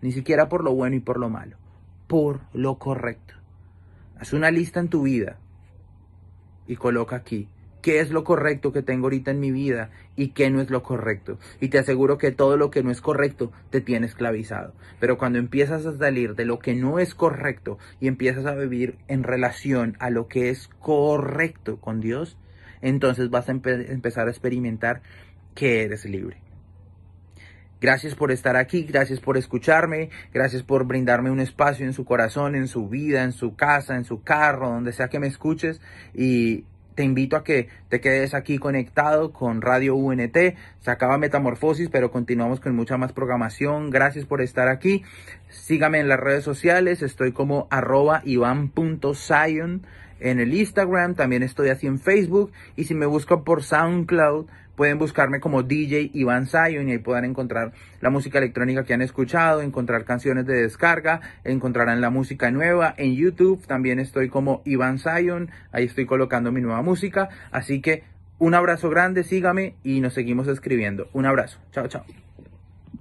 ni 0.02 0.12
siquiera 0.12 0.50
por 0.50 0.62
lo 0.62 0.74
bueno 0.74 0.96
y 0.96 1.00
por 1.00 1.18
lo 1.18 1.30
malo, 1.30 1.56
por 2.06 2.40
lo 2.52 2.78
correcto. 2.78 3.34
Haz 4.18 4.34
una 4.34 4.50
lista 4.50 4.78
en 4.78 4.88
tu 4.88 5.02
vida 5.02 5.38
y 6.66 6.76
coloca 6.76 7.16
aquí 7.16 7.48
qué 7.80 8.00
es 8.00 8.10
lo 8.10 8.24
correcto 8.24 8.72
que 8.72 8.82
tengo 8.82 9.06
ahorita 9.06 9.30
en 9.30 9.40
mi 9.40 9.50
vida 9.50 9.90
y 10.16 10.32
qué 10.32 10.50
no 10.50 10.60
es 10.60 10.68
lo 10.68 10.82
correcto. 10.82 11.38
Y 11.60 11.68
te 11.68 11.78
aseguro 11.78 12.18
que 12.18 12.30
todo 12.30 12.58
lo 12.58 12.70
que 12.70 12.82
no 12.82 12.90
es 12.90 13.00
correcto 13.00 13.52
te 13.70 13.80
tiene 13.80 14.06
esclavizado. 14.06 14.74
Pero 14.98 15.16
cuando 15.16 15.38
empiezas 15.38 15.86
a 15.86 15.96
salir 15.96 16.34
de 16.34 16.44
lo 16.44 16.58
que 16.58 16.74
no 16.74 16.98
es 16.98 17.14
correcto 17.14 17.78
y 18.00 18.06
empiezas 18.06 18.44
a 18.44 18.54
vivir 18.54 18.98
en 19.08 19.22
relación 19.22 19.96
a 19.98 20.10
lo 20.10 20.28
que 20.28 20.50
es 20.50 20.68
correcto 20.78 21.80
con 21.80 22.00
Dios, 22.00 22.36
entonces 22.82 23.30
vas 23.30 23.48
a 23.48 23.52
empezar 23.52 24.28
a 24.28 24.30
experimentar 24.30 25.02
que 25.54 25.82
eres 25.82 26.04
libre. 26.04 26.38
Gracias 27.80 28.14
por 28.14 28.30
estar 28.30 28.56
aquí, 28.56 28.82
gracias 28.82 29.20
por 29.20 29.38
escucharme, 29.38 30.10
gracias 30.34 30.62
por 30.62 30.84
brindarme 30.84 31.30
un 31.30 31.40
espacio 31.40 31.86
en 31.86 31.94
su 31.94 32.04
corazón, 32.04 32.54
en 32.54 32.68
su 32.68 32.88
vida, 32.90 33.22
en 33.22 33.32
su 33.32 33.56
casa, 33.56 33.96
en 33.96 34.04
su 34.04 34.22
carro, 34.22 34.68
donde 34.68 34.92
sea 34.92 35.08
que 35.08 35.18
me 35.18 35.26
escuches 35.26 35.80
y 36.12 36.66
te 36.94 37.04
invito 37.04 37.36
a 37.36 37.44
que 37.44 37.68
te 37.88 38.02
quedes 38.02 38.34
aquí 38.34 38.58
conectado 38.58 39.32
con 39.32 39.62
Radio 39.62 39.94
UNT. 39.94 40.36
Se 40.80 40.90
acaba 40.90 41.16
Metamorfosis, 41.16 41.88
pero 41.88 42.10
continuamos 42.10 42.60
con 42.60 42.76
mucha 42.76 42.98
más 42.98 43.14
programación. 43.14 43.88
Gracias 43.88 44.26
por 44.26 44.42
estar 44.42 44.68
aquí. 44.68 45.02
Sígame 45.48 46.00
en 46.00 46.08
las 46.08 46.20
redes 46.20 46.44
sociales. 46.44 47.00
Estoy 47.00 47.32
como 47.32 47.66
arroba 47.70 48.22
en 50.20 50.40
el 50.40 50.54
Instagram. 50.54 51.14
También 51.14 51.42
estoy 51.42 51.70
así 51.70 51.87
en 51.87 51.98
Facebook. 51.98 52.52
Y 52.76 52.85
si 52.85 52.94
me 52.94 53.06
buscan 53.06 53.44
por 53.44 53.62
SoundCloud, 53.62 54.46
Pueden 54.80 54.96
buscarme 54.96 55.40
como 55.40 55.62
DJ 55.62 56.11
Iván 56.14 56.46
Zion 56.46 56.88
y 56.88 56.92
ahí 56.92 56.98
puedan 56.98 57.26
encontrar 57.26 57.72
la 58.00 58.09
música 58.09 58.38
electrónica 58.38 58.83
que 58.83 58.94
han 58.94 59.02
escuchado, 59.02 59.61
encontrar 59.61 60.06
canciones 60.06 60.46
de 60.46 60.62
descarga, 60.62 61.20
encontrarán 61.44 62.00
la 62.00 62.09
música 62.09 62.50
nueva. 62.50 62.94
En 62.96 63.14
YouTube 63.14 63.66
también 63.66 64.00
estoy 64.00 64.30
como 64.30 64.62
Iván 64.64 64.98
Zion, 64.98 65.50
ahí 65.70 65.85
estoy 65.85 66.06
colocando 66.06 66.50
mi 66.50 66.62
nueva 66.62 66.80
música. 66.80 67.28
Así 67.50 67.83
que 67.83 68.04
un 68.38 68.54
abrazo 68.54 68.88
grande, 68.88 69.22
sígame 69.22 69.74
y 69.85 70.00
nos 70.00 70.14
seguimos 70.14 70.48
escribiendo. 70.48 71.11
Un 71.12 71.26
abrazo. 71.26 71.59
Chao, 71.72 71.87
chao. 71.87 72.29